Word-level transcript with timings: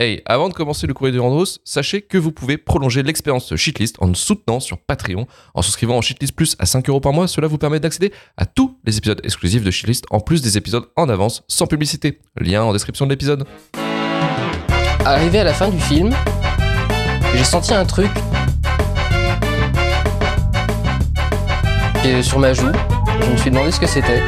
Hey, 0.00 0.22
avant 0.26 0.48
de 0.48 0.54
commencer 0.54 0.88
le 0.88 0.92
courrier 0.92 1.12
du 1.12 1.20
Randros, 1.20 1.60
sachez 1.64 2.02
que 2.02 2.18
vous 2.18 2.32
pouvez 2.32 2.58
prolonger 2.58 3.04
l'expérience 3.04 3.54
Shitlist 3.54 3.94
en 4.00 4.08
nous 4.08 4.16
soutenant 4.16 4.58
sur 4.58 4.76
Patreon. 4.76 5.28
En 5.54 5.62
souscrivant 5.62 5.96
en 5.96 6.00
Shitlist 6.00 6.34
Plus 6.34 6.56
à 6.58 6.66
5 6.66 6.88
euros 6.88 6.98
par 6.98 7.12
mois, 7.12 7.28
cela 7.28 7.46
vous 7.46 7.58
permet 7.58 7.78
d'accéder 7.78 8.12
à 8.36 8.44
tous 8.44 8.76
les 8.84 8.98
épisodes 8.98 9.20
exclusifs 9.22 9.62
de 9.62 9.70
Shitlist, 9.70 10.06
en 10.10 10.18
plus 10.18 10.42
des 10.42 10.58
épisodes 10.58 10.88
en 10.96 11.08
avance, 11.08 11.44
sans 11.46 11.68
publicité. 11.68 12.18
Lien 12.36 12.64
en 12.64 12.72
description 12.72 13.06
de 13.06 13.10
l'épisode. 13.10 13.46
Arrivé 15.04 15.38
à 15.38 15.44
la 15.44 15.54
fin 15.54 15.68
du 15.68 15.78
film, 15.78 16.12
j'ai 17.36 17.44
senti 17.44 17.72
un 17.72 17.84
truc 17.84 18.10
sur 22.20 22.40
ma 22.40 22.52
joue. 22.52 22.66
Je 23.22 23.30
me 23.30 23.36
suis 23.36 23.50
demandé 23.50 23.70
ce 23.70 23.78
que 23.78 23.86
c'était. 23.86 24.20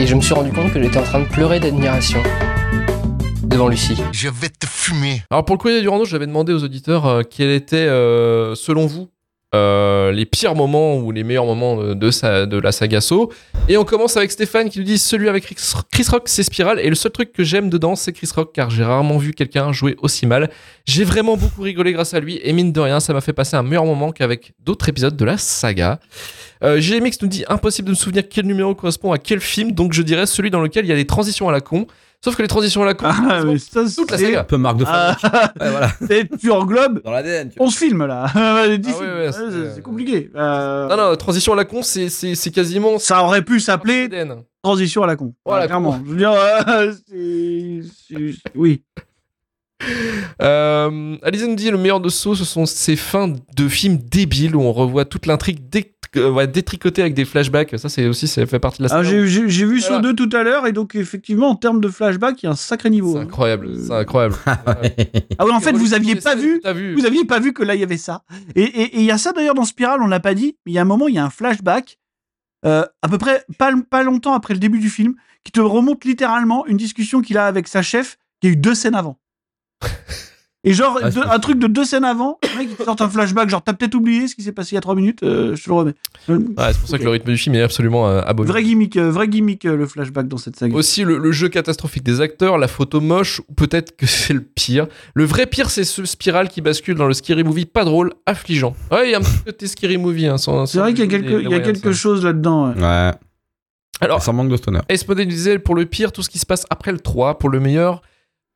Et 0.00 0.06
je 0.06 0.14
me 0.14 0.22
suis 0.22 0.32
rendu 0.32 0.50
compte 0.50 0.72
que 0.72 0.82
j'étais 0.82 0.96
en 0.96 1.02
train 1.02 1.20
de 1.20 1.28
pleurer 1.28 1.60
d'admiration 1.60 2.22
devant 3.42 3.68
Lucie. 3.68 4.00
Je 4.12 4.30
vais 4.30 4.48
te 4.48 4.64
fumer. 4.66 5.22
Alors 5.30 5.44
pour 5.44 5.56
le 5.56 5.60
courrier 5.60 5.82
du 5.82 5.88
Randros, 5.90 6.06
j'avais 6.06 6.26
demandé 6.26 6.54
aux 6.54 6.64
auditeurs 6.64 7.04
euh, 7.04 7.22
quels 7.22 7.50
étaient, 7.50 7.76
euh, 7.76 8.54
selon 8.54 8.86
vous, 8.86 9.10
euh, 9.54 10.12
les 10.12 10.26
pires 10.26 10.54
moments 10.54 10.96
ou 10.96 11.10
les 11.10 11.24
meilleurs 11.24 11.44
moments 11.44 11.76
de, 11.76 12.58
la 12.58 12.72
saga 12.72 13.00
So. 13.00 13.32
Et 13.68 13.76
on 13.76 13.84
commence 13.84 14.16
avec 14.16 14.30
Stéphane 14.30 14.70
qui 14.70 14.78
nous 14.78 14.84
dit 14.84 14.98
celui 14.98 15.28
avec 15.28 15.44
Chris, 15.44 15.56
Chris 15.90 16.06
Rock, 16.08 16.22
c'est 16.26 16.42
Spiral. 16.42 16.78
Et 16.80 16.88
le 16.88 16.94
seul 16.94 17.12
truc 17.12 17.32
que 17.32 17.42
j'aime 17.42 17.68
dedans, 17.70 17.96
c'est 17.96 18.12
Chris 18.12 18.30
Rock, 18.34 18.52
car 18.54 18.70
j'ai 18.70 18.84
rarement 18.84 19.18
vu 19.18 19.32
quelqu'un 19.32 19.72
jouer 19.72 19.96
aussi 20.02 20.26
mal. 20.26 20.50
J'ai 20.86 21.04
vraiment 21.04 21.36
beaucoup 21.36 21.62
rigolé 21.62 21.92
grâce 21.92 22.14
à 22.14 22.20
lui. 22.20 22.40
Et 22.42 22.52
mine 22.52 22.72
de 22.72 22.80
rien, 22.80 23.00
ça 23.00 23.12
m'a 23.12 23.20
fait 23.20 23.32
passer 23.32 23.56
un 23.56 23.62
meilleur 23.62 23.84
moment 23.84 24.12
qu'avec 24.12 24.52
d'autres 24.64 24.88
épisodes 24.88 25.16
de 25.16 25.24
la 25.24 25.36
saga. 25.36 25.98
Euh, 26.62 26.80
GMX 26.80 27.22
nous 27.22 27.28
dit 27.28 27.44
impossible 27.48 27.86
de 27.86 27.92
me 27.92 27.96
souvenir 27.96 28.24
quel 28.28 28.46
numéro 28.46 28.74
correspond 28.74 29.12
à 29.12 29.18
quel 29.18 29.40
film, 29.40 29.72
donc 29.72 29.94
je 29.94 30.02
dirais 30.02 30.26
celui 30.26 30.50
dans 30.50 30.60
lequel 30.60 30.84
il 30.84 30.88
y 30.88 30.92
a 30.92 30.96
des 30.96 31.06
transitions 31.06 31.48
à 31.48 31.52
la 31.52 31.60
con. 31.60 31.86
Sauf 32.22 32.36
que 32.36 32.42
les 32.42 32.48
transitions 32.48 32.82
à 32.82 32.84
la 32.86 32.92
con, 32.94 33.06
Ah, 33.08 33.42
mais 33.46 33.56
ça, 33.58 33.82
toute 33.96 34.10
la 34.10 34.18
c'est- 34.18 34.24
saga. 34.26 34.40
Un 34.40 34.44
peu 34.44 34.58
marque 34.58 34.76
de 34.76 34.84
Ah, 34.86 35.16
fabrique. 35.18 35.42
Ouais, 35.62 35.70
voilà. 35.70 35.88
c'est- 36.06 36.36
tu 36.38 36.50
englobes 36.50 37.00
Dans 37.02 37.12
l'ADN. 37.12 37.50
vois. 37.56 37.66
11 37.66 37.76
films 37.76 38.04
là. 38.06 38.26
Ouais, 38.66 38.76
10 38.76 38.92
Ah 38.94 39.00
ouais, 39.00 39.06
ouais, 39.06 39.26
Ouais, 39.28 39.72
c'est- 39.74 39.80
compliqué. 39.82 40.30
Euh, 40.36 40.88
Non, 40.88 40.96
non, 40.98 41.16
transition 41.16 41.54
à 41.54 41.56
la 41.56 41.64
con, 41.64 41.82
c'est, 41.82 42.10
c'est, 42.10 42.34
c'est 42.34 42.50
quasiment. 42.50 42.98
Ça 42.98 43.24
aurait 43.24 43.42
pu 43.42 43.58
s'appeler 43.58 44.08
transition 44.62 45.02
à 45.02 45.06
la 45.06 45.16
con. 45.16 45.32
Voilà, 45.46 45.66
clairement. 45.66 45.98
Je 46.04 46.10
veux 46.10 46.16
dire, 46.18 46.32
euh, 46.32 46.92
oui. 48.54 48.82
Euh, 50.42 51.16
Alizé 51.22 51.46
nous 51.46 51.54
dit 51.54 51.70
le 51.70 51.78
meilleur 51.78 52.00
de 52.00 52.10
Saw, 52.10 52.34
ce 52.34 52.44
sont 52.44 52.66
ces 52.66 52.96
fins 52.96 53.28
de 53.56 53.68
films 53.68 53.96
débiles 53.96 54.54
où 54.54 54.60
on 54.60 54.72
revoit 54.74 55.06
toute 55.06 55.24
l'intrigue 55.24 55.60
euh, 55.74 55.80
ouais, 56.16 56.46
détricotée 56.46 57.02
avec 57.02 57.14
des 57.14 57.24
flashbacks. 57.24 57.78
Ça, 57.78 57.88
c'est 57.88 58.06
aussi, 58.06 58.26
ça 58.28 58.44
fait 58.46 58.58
partie 58.58 58.78
de 58.78 58.84
la 58.84 58.88
saga. 58.88 59.02
j'ai 59.02 59.24
vu 59.24 59.78
Voilà. 59.80 59.96
Saw 59.96 60.00
2 60.02 60.14
tout 60.14 60.36
à 60.36 60.42
l'heure 60.42 60.66
et 60.66 60.72
donc 60.72 60.94
effectivement 60.94 61.48
en 61.50 61.54
termes 61.56 61.80
de 61.80 61.88
flashback 61.88 62.42
il 62.42 62.46
y 62.46 62.48
a 62.48 62.52
un 62.52 62.56
sacré 62.56 62.90
niveau. 62.90 63.12
C'est 63.12 63.18
hein. 63.18 63.22
incroyable, 63.22 63.68
Euh, 63.68 63.84
c'est 63.86 63.92
incroyable. 63.94 64.34
Ah 65.38 65.44
oui 65.46 65.52
en 65.52 65.60
fait 65.60 65.72
vous 65.72 65.94
aviez 65.94 66.16
pas 66.16 66.34
vu 66.34 66.60
vous 66.94 67.06
aviez 67.06 67.24
pas 67.24 67.38
vu 67.40 67.52
que 67.52 67.62
là 67.62 67.74
il 67.74 67.80
y 67.80 67.84
avait 67.84 67.96
ça. 67.96 68.22
Et 68.54 68.62
et- 68.62 68.82
et 68.96 68.98
il 68.98 69.04
y 69.04 69.10
a 69.10 69.18
ça 69.18 69.32
d'ailleurs 69.32 69.54
dans 69.54 69.64
Spiral 69.64 70.00
on 70.02 70.06
l'a 70.06 70.20
pas 70.20 70.34
dit 70.34 70.56
mais 70.66 70.72
il 70.72 70.74
y 70.74 70.78
a 70.78 70.82
un 70.82 70.84
moment 70.86 71.08
il 71.08 71.14
y 71.14 71.18
a 71.18 71.24
un 71.24 71.30
flashback 71.30 71.98
euh, 72.66 72.84
à 73.02 73.08
peu 73.08 73.16
près 73.18 73.44
pas 73.58 73.72
pas 73.88 74.02
longtemps 74.02 74.34
après 74.34 74.52
le 74.54 74.60
début 74.60 74.78
du 74.80 74.90
film 74.90 75.14
qui 75.44 75.52
te 75.52 75.60
remonte 75.60 76.04
littéralement 76.04 76.66
une 76.66 76.76
discussion 76.76 77.22
qu'il 77.22 77.38
a 77.38 77.46
avec 77.46 77.68
sa 77.68 77.80
chef 77.82 78.18
qui 78.40 78.48
a 78.48 78.50
eu 78.50 78.56
deux 78.56 78.74
scènes 78.74 78.94
avant. 78.94 79.18
Et 80.62 80.74
genre, 80.74 80.98
Ah, 81.02 81.08
deux- 81.08 81.22
un 81.26 81.38
truc 81.38 81.58
de 81.58 81.66
deux 81.68 81.86
scènes 81.86 82.04
avant, 82.04 82.38
le 82.42 82.58
mec 82.58 82.68
il 82.70 82.76
te 82.76 82.82
sort 82.82 82.96
un 83.00 83.08
flashback, 83.08 83.48
genre 83.48 83.62
t'as 83.62 83.72
peut-être 83.72 83.94
oublié 83.94 84.28
ce 84.28 84.34
qui 84.34 84.42
s'est 84.42 84.52
passé 84.52 84.72
il 84.72 84.74
y 84.74 84.78
a 84.78 84.82
trois 84.82 84.94
minutes, 84.94 85.22
euh, 85.22 85.56
je 85.56 85.64
te 85.64 85.70
le 85.70 85.74
remets. 85.74 85.94
Ouais, 86.28 86.36
c'est 86.72 86.78
pour 86.78 86.88
ça 86.90 86.98
que 86.98 87.02
le 87.04 87.08
rythme 87.08 87.30
du 87.30 87.38
film 87.38 87.54
est 87.54 87.62
absolument 87.62 88.08
euh, 88.08 88.20
abominable. 88.20 88.48
Vrai 88.60 88.62
gimmick, 88.64 88.96
euh, 88.98 89.10
vrai 89.10 89.26
gimmick 89.28 89.64
euh, 89.64 89.74
le 89.74 89.86
flashback 89.86 90.28
dans 90.28 90.36
cette 90.36 90.56
saga. 90.56 90.76
Aussi 90.76 91.02
le, 91.04 91.16
le 91.16 91.32
jeu 91.32 91.48
catastrophique 91.48 92.02
des 92.02 92.20
acteurs, 92.20 92.58
la 92.58 92.68
photo 92.68 93.00
moche, 93.00 93.40
ou 93.48 93.54
peut-être 93.54 93.96
que 93.96 94.04
c'est 94.06 94.34
le 94.34 94.42
pire. 94.42 94.86
Le 95.14 95.24
vrai 95.24 95.46
pire, 95.46 95.70
c'est 95.70 95.84
ce 95.84 96.04
spiral 96.04 96.50
qui 96.50 96.60
bascule 96.60 96.96
dans 96.96 97.06
le 97.06 97.14
scary 97.14 97.42
movie 97.42 97.64
pas 97.64 97.84
drôle, 97.86 98.12
affligeant. 98.26 98.76
Ouais, 98.92 99.08
il 99.08 99.12
y 99.12 99.14
a 99.14 99.18
un 99.18 99.22
petit 99.22 99.42
côté 99.46 99.66
scary 99.66 99.96
movie. 99.96 100.26
Hein, 100.26 100.36
sans- 100.36 100.66
C'est 100.66 100.74
sans 100.76 100.80
vrai 100.84 100.92
qu'il 100.92 101.04
y 101.04 101.08
a 101.08 101.10
quelque, 101.10 101.40
y 101.42 101.54
a 101.88 101.92
chose 101.92 102.22
là-dedans. 102.22 102.74
ouais. 102.74 102.82
Ouais. 102.82 103.12
Alors, 104.02 104.22
Ça 104.22 104.32
manque 104.32 104.50
de 104.50 104.56
stoner. 104.58 104.80
Disait 105.26 105.58
pour 105.58 105.74
le 105.74 105.86
pire, 105.86 106.12
tout 106.12 106.22
ce 106.22 106.28
qui 106.28 106.38
se 106.38 106.44
passe 106.46 106.66
après 106.70 106.92
le 106.92 106.98
3. 107.00 107.38
Pour 107.38 107.48
le 107.48 107.60
meilleur, 107.60 108.02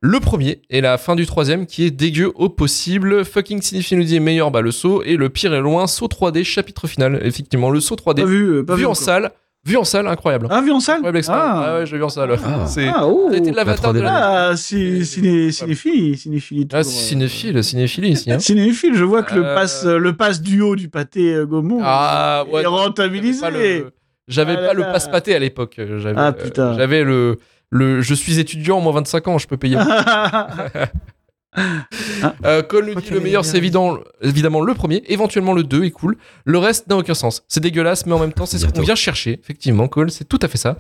le 0.07 0.21
premier 0.21 0.61
et 0.69 0.83
la 0.83 0.99
fin 0.99 1.15
du 1.17 1.25
troisième 1.25 1.65
qui 1.65 1.87
est 1.87 1.91
dégueu 1.91 2.31
au 2.35 2.51
possible. 2.51 3.25
Fucking 3.25 3.63
Cinéphile 3.63 3.97
nous 3.99 4.05
dit 4.05 4.21
meilleur, 4.21 4.51
bah 4.51 4.61
le 4.61 4.71
saut. 4.71 5.03
Et 5.03 5.17
le 5.17 5.31
pire 5.31 5.55
est 5.55 5.61
loin, 5.63 5.87
saut 5.87 6.09
3D, 6.09 6.45
chapitre 6.45 6.87
final. 6.87 7.21
Effectivement, 7.23 7.71
le 7.71 7.81
saut 7.81 7.97
3D, 7.97 8.17
Pas 8.21 8.25
vu, 8.27 8.45
euh, 8.59 8.63
pas 8.65 8.75
vu 8.75 8.81
vu 8.81 8.87
en 8.87 8.93
salle, 8.93 9.31
vu 9.65 9.79
en 9.79 9.85
salle, 9.85 10.07
incroyable. 10.07 10.47
Ah, 10.51 10.61
vu 10.61 10.73
en 10.73 10.81
salle? 10.81 10.97
Incroyable. 10.97 11.25
Ah, 11.31 11.65
Ah 11.67 11.79
ouais, 11.79 11.87
j'ai 11.87 11.97
vu 11.97 12.05
en 12.05 12.11
salle. 12.11 12.37
Ah. 12.45 12.65
C'est 12.67 12.87
ah, 12.87 13.07
oh. 13.07 13.29
ça 13.31 13.35
a 13.37 13.39
été 13.39 13.51
l'avatar 13.51 13.95
La 13.95 13.99
de 13.99 14.05
3D. 14.05 14.11
la... 14.11 14.49
Ah, 14.51 14.57
ci- 14.57 15.07
ciné, 15.07 15.51
cinéphilie, 15.51 16.19
cinéphilie. 16.19 16.69
Ah, 16.75 16.81
euh. 16.81 16.83
cinéphile, 16.83 17.65
cinéphilie 17.65 18.11
ici. 18.11 18.31
hein. 18.31 18.39
Cinéphile, 18.39 18.95
je 18.95 19.05
vois 19.05 19.23
que 19.23 19.35
le 19.35 19.47
Euh. 19.47 19.55
pass, 19.55 19.87
le 19.87 20.13
pass 20.15 20.43
duo 20.43 20.77
du 20.77 20.91
pâté 20.91 21.33
euh, 21.33 21.47
Gaumont 21.47 21.81
Ah, 21.83 22.45
ouais. 22.53 22.63
est 22.63 22.67
rentabilisé. 22.67 23.41
J'avais 23.41 23.79
pas 23.81 23.85
le, 23.87 23.91
j'avais 24.29 24.57
Ah 24.69 24.75
le 24.75 24.81
là. 24.83 24.93
passe 24.93 25.09
pâté 25.09 25.35
à 25.35 25.39
l'époque. 25.39 25.77
Ah, 25.79 25.83
euh, 26.29 26.33
putain. 26.33 26.75
J'avais 26.77 27.05
le, 27.05 27.39
le. 27.71 28.01
Je 28.01 28.15
suis 28.15 28.39
étudiant, 28.39 28.81
moins 28.81 28.93
25 28.93 29.29
ans, 29.29 29.39
je 29.39 29.47
peux 29.47 29.57
payer. 29.57 29.79
Euh, 32.45 32.63
Cole 32.63 32.87
nous 32.87 33.01
dit 33.01 33.11
le 33.11 33.21
meilleur, 33.21 33.45
c'est 33.45 33.59
évident, 33.59 33.99
évidemment 34.23 34.61
le 34.61 34.75
premier, 34.75 35.03
éventuellement 35.09 35.53
le 35.53 35.63
2 35.63 35.85
est 35.85 35.91
cool. 35.91 36.17
Le 36.45 36.59
reste 36.59 36.89
n'a 36.89 36.97
aucun 36.97 37.15
sens. 37.15 37.43
C'est 37.49 37.61
dégueulasse, 37.61 38.07
mais 38.07 38.13
en 38.13 38.19
même 38.19 38.33
temps, 38.33 38.47
c'est 38.47 38.59
ce 38.59 38.67
qu'on 38.67 38.81
vient 38.81 38.95
chercher. 38.95 39.39
Effectivement, 39.43 39.87
Cole, 39.89 40.11
c'est 40.11 40.25
tout 40.25 40.39
à 40.43 40.49
fait 40.49 40.59
ça. 40.59 40.77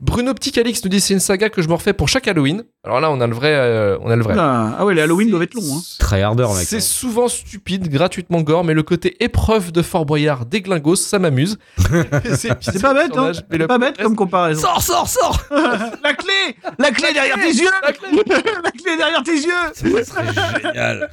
Bruno 0.00 0.34
Petit 0.34 0.52
Calix 0.52 0.82
nous 0.84 0.90
dit 0.90 1.00
c'est 1.00 1.14
une 1.14 1.20
saga 1.20 1.48
que 1.50 1.62
je 1.62 1.68
me 1.68 1.74
refais 1.74 1.92
pour 1.92 2.08
chaque 2.08 2.28
Halloween. 2.28 2.64
Alors 2.84 3.00
là, 3.00 3.10
on 3.10 3.20
a 3.20 3.26
le 3.26 3.34
vrai. 3.34 3.52
euh, 3.54 3.98
on 4.02 4.10
a 4.10 4.16
le 4.16 4.22
vrai. 4.22 4.34
ah 4.38 4.76
ah 4.78 4.84
ouais, 4.84 4.94
les 4.94 5.02
Halloween 5.02 5.30
doivent 5.30 5.42
être 5.42 5.54
longs. 5.54 5.62
Hein. 5.78 5.82
Très 5.98 6.22
hardeur, 6.22 6.54
mec. 6.54 6.66
C'est 6.66 6.80
souvent 6.80 7.28
stupide, 7.28 7.88
gratuitement 7.88 8.40
gore, 8.42 8.64
mais 8.64 8.74
le 8.74 8.82
côté 8.82 9.16
épreuve 9.22 9.72
de 9.72 9.82
Fort 9.82 10.06
Boyard 10.06 10.46
déglingos, 10.46 10.96
ça 10.96 11.18
m'amuse. 11.18 11.58
C'est 12.34 12.80
pas 12.80 12.94
bête, 12.94 13.16
hein. 13.16 13.32
C'est 13.34 13.66
pas 13.66 13.78
bête 13.78 13.96
comme 13.98 14.16
comparaison. 14.16 14.60
Sors, 14.60 14.82
sors, 14.82 15.08
sors 15.08 15.42
la 15.50 16.14
clé 16.14 16.56
La 16.78 16.90
clé 16.90 17.12
derrière 17.12 17.36
tes 17.36 17.52
yeux 17.54 17.68
La 17.82 17.92
clé 17.92 18.08
La 18.64 18.70
clé 18.70 18.96
derrière 18.96 19.22
tes 19.22 19.36
yeux 19.36 19.92
C'est 20.26 20.62
génial. 20.62 21.10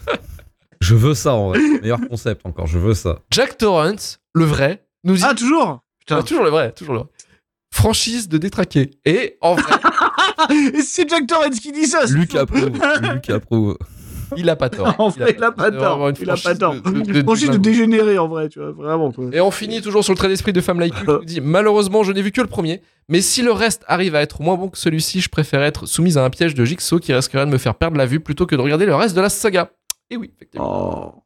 Je 0.81 0.95
veux 0.95 1.13
ça 1.13 1.33
en 1.33 1.49
vrai. 1.49 1.59
Meilleur 1.81 1.99
concept 2.07 2.45
encore, 2.45 2.67
je 2.67 2.77
veux 2.79 2.93
ça. 2.93 3.19
Jack 3.31 3.57
Torrance, 3.57 4.19
le 4.33 4.45
vrai, 4.45 4.85
nous 5.03 5.16
dit. 5.16 5.23
Ah, 5.25 5.33
toujours 5.33 5.81
Ah, 6.09 6.21
toujours 6.23 6.43
le 6.43 6.49
vrai, 6.49 6.71
toujours 6.73 6.93
le 6.93 6.99
vrai. 7.01 7.09
Franchise 7.73 8.29
de 8.29 8.38
détraquer. 8.38 8.91
Et 9.05 9.38
en 9.41 9.55
vrai, 9.55 9.73
Et 10.73 10.81
c'est 10.81 11.09
Jack 11.09 11.27
Torrance 11.27 11.59
qui 11.59 11.71
dit 11.71 11.85
ça 11.88 12.05
c'est 12.07 12.13
Luc 12.13 12.35
approuve. 12.35 12.69
Luc 13.01 13.29
approuve. 13.29 13.77
il 14.38 14.50
a 14.50 14.56
pas 14.56 14.69
tort. 14.69 14.94
En 15.00 15.12
fait, 15.12 15.36
il 15.38 15.44
a 15.44 15.52
pas 15.52 15.72
tort. 15.72 16.12
Il 16.22 16.30
a 16.30 16.36
pas 16.38 16.56
tort. 16.56 16.74
de- 16.75 16.80
de- 16.80 17.12
de- 17.13 17.24
Franchise 17.24 17.47
de 17.50 17.53
de- 17.53 17.58
dégénérer 17.58 18.18
en 18.18 18.28
vrai, 18.28 18.50
tu 18.50 18.59
vois, 18.59 18.72
vraiment 18.72 19.12
quoi. 19.12 19.25
Et 19.31 19.41
on 19.41 19.52
finit 19.52 19.81
toujours 19.81 20.03
sur 20.03 20.13
le 20.13 20.18
trait 20.18 20.28
d'esprit 20.28 20.53
de 20.53 20.62
Femme 20.62 20.80
Like 20.80 20.94
You 20.94 21.06
qui 21.06 21.12
nous 21.12 21.25
dit 21.25 21.41
Malheureusement, 21.41 22.03
je 22.03 22.12
n'ai 22.12 22.22
vu 22.22 22.31
que 22.31 22.41
le 22.41 22.47
premier, 22.47 22.81
mais 23.09 23.22
si 23.22 23.41
le 23.41 23.52
reste 23.52 23.84
arrive 23.88 24.16
à 24.16 24.22
être 24.22 24.41
moins 24.41 24.56
bon 24.56 24.69
que 24.69 24.78
celui-ci, 24.78 25.22
je 25.22 25.30
préfère 25.30 25.62
être 25.63 25.86
soumise 25.86 26.18
à 26.18 26.24
un 26.25 26.30
piège 26.30 26.53
de 26.56 26.66
Jigsaw 26.66 27.00
qui 27.00 27.13
risquerait 27.13 27.46
de 27.46 27.52
me 27.52 27.58
faire 27.58 27.75
perdre 27.75 27.97
la 27.97 28.06
vue 28.06 28.19
plutôt 28.19 28.46
que 28.46 28.56
de 28.56 28.62
regarder 28.62 28.86
le 28.86 28.96
reste 28.96 29.16
de 29.16 29.22
la 29.22 29.30
saga. 29.30 29.69
Et 30.09 30.18
oui, 30.18 30.31
effectivement. 30.36 31.13
Oh. 31.16 31.22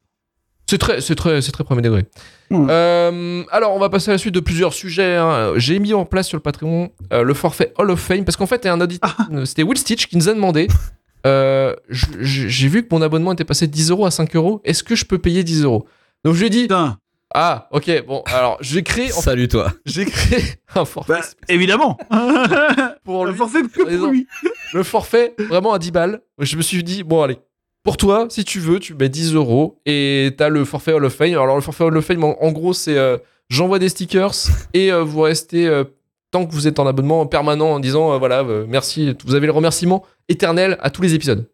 C'est 0.69 0.77
très, 0.77 1.01
c'est 1.01 1.15
très, 1.15 1.41
c'est 1.41 1.51
très 1.51 1.63
premier 1.63 1.81
degré. 1.81 2.05
Hmm. 2.51 2.67
Euh, 2.69 3.43
alors, 3.51 3.73
on 3.75 3.79
va 3.79 3.89
passer 3.89 4.09
à 4.11 4.13
la 4.13 4.17
suite 4.19 4.35
de 4.35 4.39
plusieurs 4.39 4.73
sujets. 4.73 5.15
hein. 5.15 5.53
J'ai 5.55 5.79
mis 5.79 5.95
en 5.95 6.05
place 6.05 6.27
sur 6.27 6.37
le 6.37 6.43
Patreon 6.43 6.91
euh, 7.11 7.23
le 7.23 7.33
forfait 7.33 7.73
Hall 7.79 7.89
of 7.89 7.99
Fame 7.99 8.23
parce 8.23 8.37
qu'en 8.37 8.45
fait, 8.45 8.61
il 8.63 8.67
y 8.67 8.69
a 8.69 8.73
un 8.73 8.79
auditeur, 8.81 9.17
euh, 9.33 9.45
c'était 9.45 9.63
Will 9.63 9.79
Stitch 9.79 10.05
qui 10.05 10.15
nous 10.15 10.29
a 10.29 10.33
demandé. 10.35 10.67
euh, 11.25 11.75
J'ai 11.89 12.67
vu 12.67 12.83
que 12.83 12.87
mon 12.93 13.01
abonnement 13.01 13.33
était 13.33 13.45
passé 13.45 13.67
de 13.67 13.71
10 13.71 13.91
euros 13.91 14.05
à 14.05 14.11
5 14.11 14.35
euros. 14.35 14.61
Est-ce 14.63 14.83
que 14.83 14.95
je 14.95 15.05
peux 15.05 15.17
payer 15.17 15.43
10 15.43 15.63
euros? 15.63 15.85
Donc, 16.23 16.35
je 16.35 16.39
lui 16.39 16.47
ai 16.47 16.49
dit 16.49 16.61
Putain. 16.63 16.97
Ah, 17.35 17.67
ok, 17.71 18.05
bon, 18.07 18.23
alors 18.25 18.57
j'ai 18.59 18.81
créé, 18.81 19.13
en 19.13 19.21
Salut 19.21 19.47
toi. 19.47 19.71
j'ai 19.85 20.05
créé 20.05 20.41
un 20.75 20.83
forfait 20.83 21.13
Bah, 21.13 21.21
évidemment. 21.47 21.95
pour 23.03 23.27
lui. 23.27 23.35
forfait 23.35 23.61
que 23.61 23.67
pour 23.97 24.07
lui. 24.09 24.25
Le 24.73 24.81
forfait, 24.81 25.35
vraiment 25.47 25.73
à 25.73 25.77
10 25.79 25.91
balles. 25.91 26.21
Je 26.39 26.55
me 26.57 26.63
suis 26.63 26.83
dit, 26.83 27.03
bon, 27.03 27.21
allez. 27.21 27.37
Pour 27.83 27.97
toi, 27.97 28.25
si 28.29 28.43
tu 28.43 28.59
veux, 28.59 28.79
tu 28.79 28.95
mets 28.95 29.09
10 29.09 29.35
euros 29.35 29.79
et 29.85 30.31
t'as 30.37 30.49
le 30.49 30.65
forfait 30.65 30.91
Hall 30.91 31.05
of 31.05 31.13
Fame. 31.13 31.33
Alors, 31.33 31.55
le 31.55 31.61
forfait 31.61 31.83
Hall 31.83 31.95
of 31.97 32.03
Fame, 32.05 32.23
en, 32.23 32.35
en 32.43 32.51
gros, 32.51 32.73
c'est 32.73 32.97
euh, 32.97 33.17
j'envoie 33.47 33.77
des 33.77 33.89
stickers 33.89 34.33
et 34.73 34.91
euh, 34.91 35.03
vous 35.03 35.21
restez 35.21 35.67
euh, 35.67 35.83
tant 36.31 36.45
que 36.45 36.53
vous 36.53 36.67
êtes 36.67 36.79
en 36.79 36.87
abonnement 36.87 37.25
permanent 37.25 37.71
en 37.71 37.79
disant, 37.79 38.13
euh, 38.13 38.17
voilà, 38.17 38.41
euh, 38.41 38.65
merci. 38.67 39.15
Vous 39.25 39.35
avez 39.35 39.47
le 39.47 39.53
remerciement 39.53 40.05
éternel 40.27 40.77
à 40.81 40.89
tous 40.89 41.01
les 41.01 41.13
épisodes. 41.15 41.49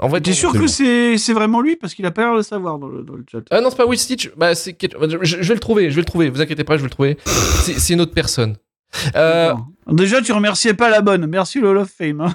En 0.00 0.06
vrai, 0.06 0.20
T'es 0.20 0.32
sûr 0.32 0.52
que 0.52 0.68
c'est 0.68 1.18
c'est 1.18 1.32
vraiment 1.32 1.60
lui? 1.60 1.74
Parce 1.74 1.92
qu'il 1.92 2.06
a 2.06 2.12
pas 2.12 2.22
l'air 2.22 2.32
de 2.32 2.36
le 2.36 2.42
savoir 2.44 2.78
dans 2.78 2.86
le, 2.86 3.02
dans 3.02 3.14
le 3.14 3.24
chat. 3.28 3.40
Ah 3.50 3.60
non, 3.60 3.68
c'est 3.70 3.76
pas 3.76 3.86
Will 3.86 3.98
Stitch. 3.98 4.30
Bah, 4.36 4.54
c'est 4.54 4.76
je, 4.80 5.18
je 5.22 5.48
vais 5.48 5.54
le 5.54 5.60
trouver, 5.60 5.90
je 5.90 5.96
vais 5.96 6.02
le 6.02 6.06
trouver. 6.06 6.30
Vous 6.30 6.40
inquiétez 6.40 6.62
pas, 6.62 6.76
je 6.76 6.82
vais 6.82 6.86
le 6.86 6.90
trouver. 6.90 7.16
C'est 7.24 7.80
c'est 7.80 7.94
une 7.94 8.00
autre 8.00 8.14
personne. 8.14 8.56
Euh. 9.16 9.54
Déjà, 9.88 10.22
tu 10.22 10.32
remerciais 10.32 10.74
pas 10.74 10.88
la 10.88 11.00
bonne. 11.00 11.26
Merci 11.26 11.60
le 11.60 11.68
Hall 11.68 11.78
of 11.78 11.90
Fame. 11.90 12.32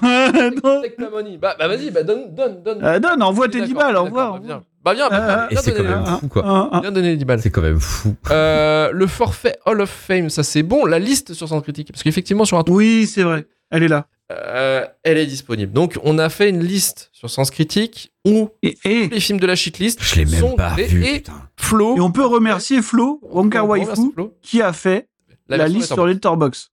Bah, 1.40 1.56
bah 1.58 1.68
vas-y, 1.68 1.90
bah 1.90 2.02
donne, 2.02 2.34
donne, 2.34 2.62
donne. 2.62 3.00
Donne, 3.00 3.22
envoie 3.22 3.48
tes 3.48 3.60
D'accord, 3.60 3.68
10 3.68 3.74
balles, 3.74 3.96
au 3.96 4.04
d'accord, 4.04 4.34
revoir. 4.34 4.62
Bah, 4.84 4.94
viens. 4.94 5.08
Bien, 5.08 5.18
Euh, 5.18 5.46
bien 5.48 5.60
c'est 5.62 5.74
quand 5.74 5.82
même 5.82 6.06
fou, 6.20 6.28
quoi. 6.28 6.70
bien 6.80 6.92
donné 6.92 7.10
les 7.10 7.16
10 7.16 7.24
balles. 7.24 7.40
C'est 7.40 7.50
quand 7.50 7.62
même 7.62 7.80
fou. 7.80 8.14
Euh, 8.30 8.90
le 8.92 9.06
forfait 9.06 9.58
Hall 9.66 9.80
of 9.80 9.90
Fame, 9.90 10.30
ça 10.30 10.42
c'est 10.42 10.62
bon. 10.62 10.84
La 10.84 10.98
liste 10.98 11.34
sur 11.34 11.48
Sens 11.48 11.62
Critique, 11.62 11.90
parce 11.92 12.02
qu'effectivement 12.02 12.44
sur 12.44 12.58
un 12.58 12.64
Oui, 12.68 13.06
c'est 13.06 13.22
vrai. 13.22 13.46
Elle 13.70 13.82
est 13.82 13.88
là. 13.88 14.06
euh, 14.32 14.84
elle 15.02 15.18
est 15.18 15.26
disponible. 15.26 15.72
Donc 15.72 15.98
on 16.04 16.18
a 16.18 16.28
fait 16.28 16.48
une 16.50 16.62
liste 16.62 17.10
sur 17.12 17.28
Sens 17.30 17.50
Critique 17.50 18.12
où 18.26 18.48
Et, 18.62 18.76
et, 18.84 19.08
les 19.08 19.20
films 19.20 19.40
de 19.40 19.46
la 19.46 19.56
shitlist 19.56 19.98
Je 20.02 20.16
l'ai 20.20 20.26
sont 20.26 20.48
même 20.48 20.56
pas 20.56 20.74
des- 20.76 20.84
vu, 20.86 21.04
et. 21.04 21.22
Flo. 21.56 21.96
et 21.96 22.00
on 22.00 22.10
peut 22.10 22.24
remercier 22.24 22.80
Flo, 22.82 23.20
Wonka 23.22 23.64
Waifu, 23.64 24.12
Flo. 24.14 24.34
qui 24.42 24.60
a 24.62 24.72
fait 24.72 25.08
la, 25.48 25.66
liste 25.68 25.92
sur 25.94 26.06
Letterboxd. 26.06 26.14
Letterboxd. 26.14 26.70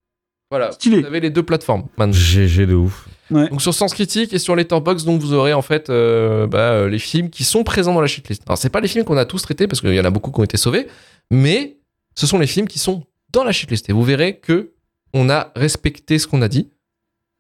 Voilà. 0.49 0.71
Stylé. 0.73 1.01
Vous 1.01 1.07
avez 1.07 1.19
les 1.21 1.29
deux 1.29 1.43
plateformes 1.43 1.85
maintenant. 1.97 2.13
GG 2.13 2.65
de 2.65 2.75
ouf. 2.75 3.07
Donc 3.31 3.61
sur 3.61 3.73
Sens 3.73 3.93
Critique 3.93 4.33
et 4.33 4.39
sur 4.39 4.55
Letterboxd, 4.55 5.05
donc 5.05 5.21
vous 5.21 5.33
aurez 5.33 5.53
en 5.53 5.61
fait 5.61 5.89
euh, 5.89 6.47
bah, 6.47 6.71
euh, 6.73 6.89
les 6.89 6.99
films 6.99 7.29
qui 7.29 7.43
sont 7.43 7.63
présents 7.63 7.93
dans 7.93 8.01
la 8.01 8.07
shitlist. 8.07 8.43
Alors 8.47 8.57
c'est 8.57 8.69
pas 8.69 8.81
les 8.81 8.87
films 8.87 9.05
qu'on 9.05 9.17
a 9.17 9.25
tous 9.25 9.41
traités 9.41 9.67
parce 9.67 9.81
qu'il 9.81 9.93
y 9.93 9.99
en 9.99 10.05
a 10.05 10.09
beaucoup 10.09 10.31
qui 10.31 10.39
ont 10.39 10.43
été 10.43 10.57
sauvés, 10.57 10.87
mais 11.31 11.77
ce 12.15 12.27
sont 12.27 12.37
les 12.39 12.47
films 12.47 12.67
qui 12.67 12.77
sont 12.79 13.05
dans 13.31 13.43
la 13.43 13.51
shitlist. 13.51 13.89
Et 13.89 13.93
vous 13.93 14.03
verrez 14.03 14.37
que 14.37 14.73
on 15.13 15.29
a 15.29 15.51
respecté 15.55 16.19
ce 16.19 16.27
qu'on 16.27 16.41
a 16.41 16.47
dit. 16.47 16.69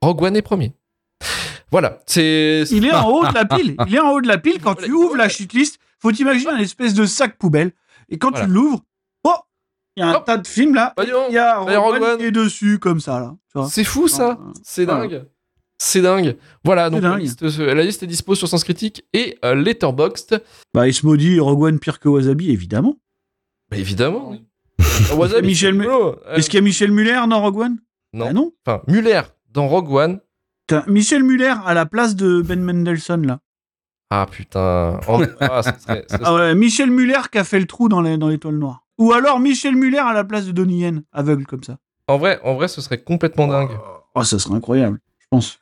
Rogue 0.01 0.21
One 0.23 0.35
est 0.35 0.41
premier. 0.41 0.73
Voilà, 1.71 1.99
c'est 2.05 2.63
Il 2.71 2.85
est 2.85 2.91
en 2.93 3.07
haut 3.07 3.25
de 3.25 3.33
la 3.33 3.45
pile. 3.45 3.75
Il 3.87 3.95
est 3.95 3.99
en 3.99 4.11
haut 4.11 4.21
de 4.21 4.27
la 4.27 4.37
pile. 4.37 4.59
Quand 4.61 4.75
tu 4.75 4.91
ouvres 4.91 5.15
la 5.15 5.29
shitlist, 5.29 5.79
faut 5.99 6.11
t'imaginer 6.11 6.51
un 6.51 6.57
espèce 6.57 6.93
de 6.93 7.05
sac 7.05 7.37
poubelle. 7.37 7.71
Et 8.09 8.17
quand 8.17 8.31
Voilà. 8.31 8.45
tu 8.45 8.51
l'ouvres, 8.51 8.81
oh, 9.23 9.33
il 9.95 10.01
y 10.01 10.03
a 10.03 10.09
un 10.09 10.13
Hop. 10.15 10.25
tas 10.25 10.37
de 10.37 10.47
films 10.47 10.75
là. 10.75 10.93
Bah. 10.97 11.03
Il 11.05 11.33
y 11.33 11.37
a 11.37 11.59
Rogue 11.59 11.69
Rogue 11.75 11.95
One 11.95 12.03
One. 12.03 12.17
qui 12.17 12.25
est 12.25 12.31
dessus 12.31 12.77
comme 12.79 12.99
ça 12.99 13.19
là. 13.19 13.65
C'est 13.69 13.83
fou 13.85 14.07
ça, 14.09 14.37
c'est 14.63 14.83
voilà. 14.85 15.21
C'est 15.83 16.01
dingue. 16.01 16.37
Voilà, 16.63 16.91
donc 16.91 17.01
La, 17.01 17.17
liste, 17.17 17.41
euh, 17.41 17.73
la 17.73 17.81
liste 17.81 18.03
est 18.03 18.07
dispo 18.07 18.35
sur 18.35 18.47
Sens 18.47 18.63
Critique 18.63 19.03
et 19.13 19.39
euh, 19.43 19.55
Letterboxd. 19.55 20.43
Bah, 20.75 20.87
il 20.87 20.93
se 20.93 21.03
maudit 21.07 21.39
Rogue 21.39 21.63
One 21.63 21.79
pire 21.79 21.99
que 21.99 22.07
Wasabi, 22.07 22.51
évidemment. 22.51 22.97
Bah, 23.71 23.77
évidemment. 23.77 24.29
oui. 24.29 24.45
Wasabi, 25.17 25.47
Michel. 25.47 25.81
Euh, 25.81 26.13
Est-ce 26.35 26.51
qu'il 26.51 26.59
y 26.59 26.61
a 26.61 26.63
Michel 26.63 26.91
Muller 26.91 27.19
dans 27.27 27.41
Rogue 27.41 27.57
One? 27.57 27.77
Non. 28.13 28.25
Bah 28.25 28.33
non. 28.33 28.51
Enfin, 28.63 28.83
Muller 28.87 29.21
dans 29.49 29.67
Rogue 29.67 29.91
One. 29.91 30.19
Putain, 30.67 30.83
Michel 30.87 31.23
Muller 31.23 31.53
à 31.65 31.73
la 31.73 31.87
place 31.87 32.15
de 32.15 32.43
Ben 32.43 32.61
Mendelssohn 32.61 33.25
là. 33.25 33.39
Ah 34.11 34.27
putain. 34.29 34.99
En- 35.07 35.21
ah, 35.39 35.63
ça 35.63 35.79
serait- 35.79 36.05
ça 36.07 36.19
Ah 36.23 36.35
ouais, 36.35 36.53
Michel 36.53 36.91
Muller 36.91 37.21
qui 37.31 37.39
a 37.39 37.43
fait 37.43 37.59
le 37.59 37.65
trou 37.65 37.89
dans 37.89 38.01
les- 38.01 38.17
dans 38.19 38.27
l'étoile 38.27 38.55
noire. 38.57 38.85
Ou 38.99 39.13
alors 39.13 39.39
Michel 39.39 39.75
Muller 39.75 39.97
à 39.97 40.13
la 40.13 40.23
place 40.25 40.45
de 40.45 40.51
Donnie 40.51 40.81
Yen, 40.81 41.01
aveugle 41.11 41.47
comme 41.47 41.63
ça. 41.63 41.77
En 42.07 42.19
vrai, 42.19 42.39
en 42.43 42.53
vrai, 42.53 42.67
ce 42.67 42.81
serait 42.81 43.01
complètement 43.01 43.47
dingue. 43.47 43.71
Oh, 44.13 44.23
ça 44.23 44.37
serait 44.37 44.53
incroyable, 44.53 44.99
je 45.17 45.25
pense. 45.31 45.57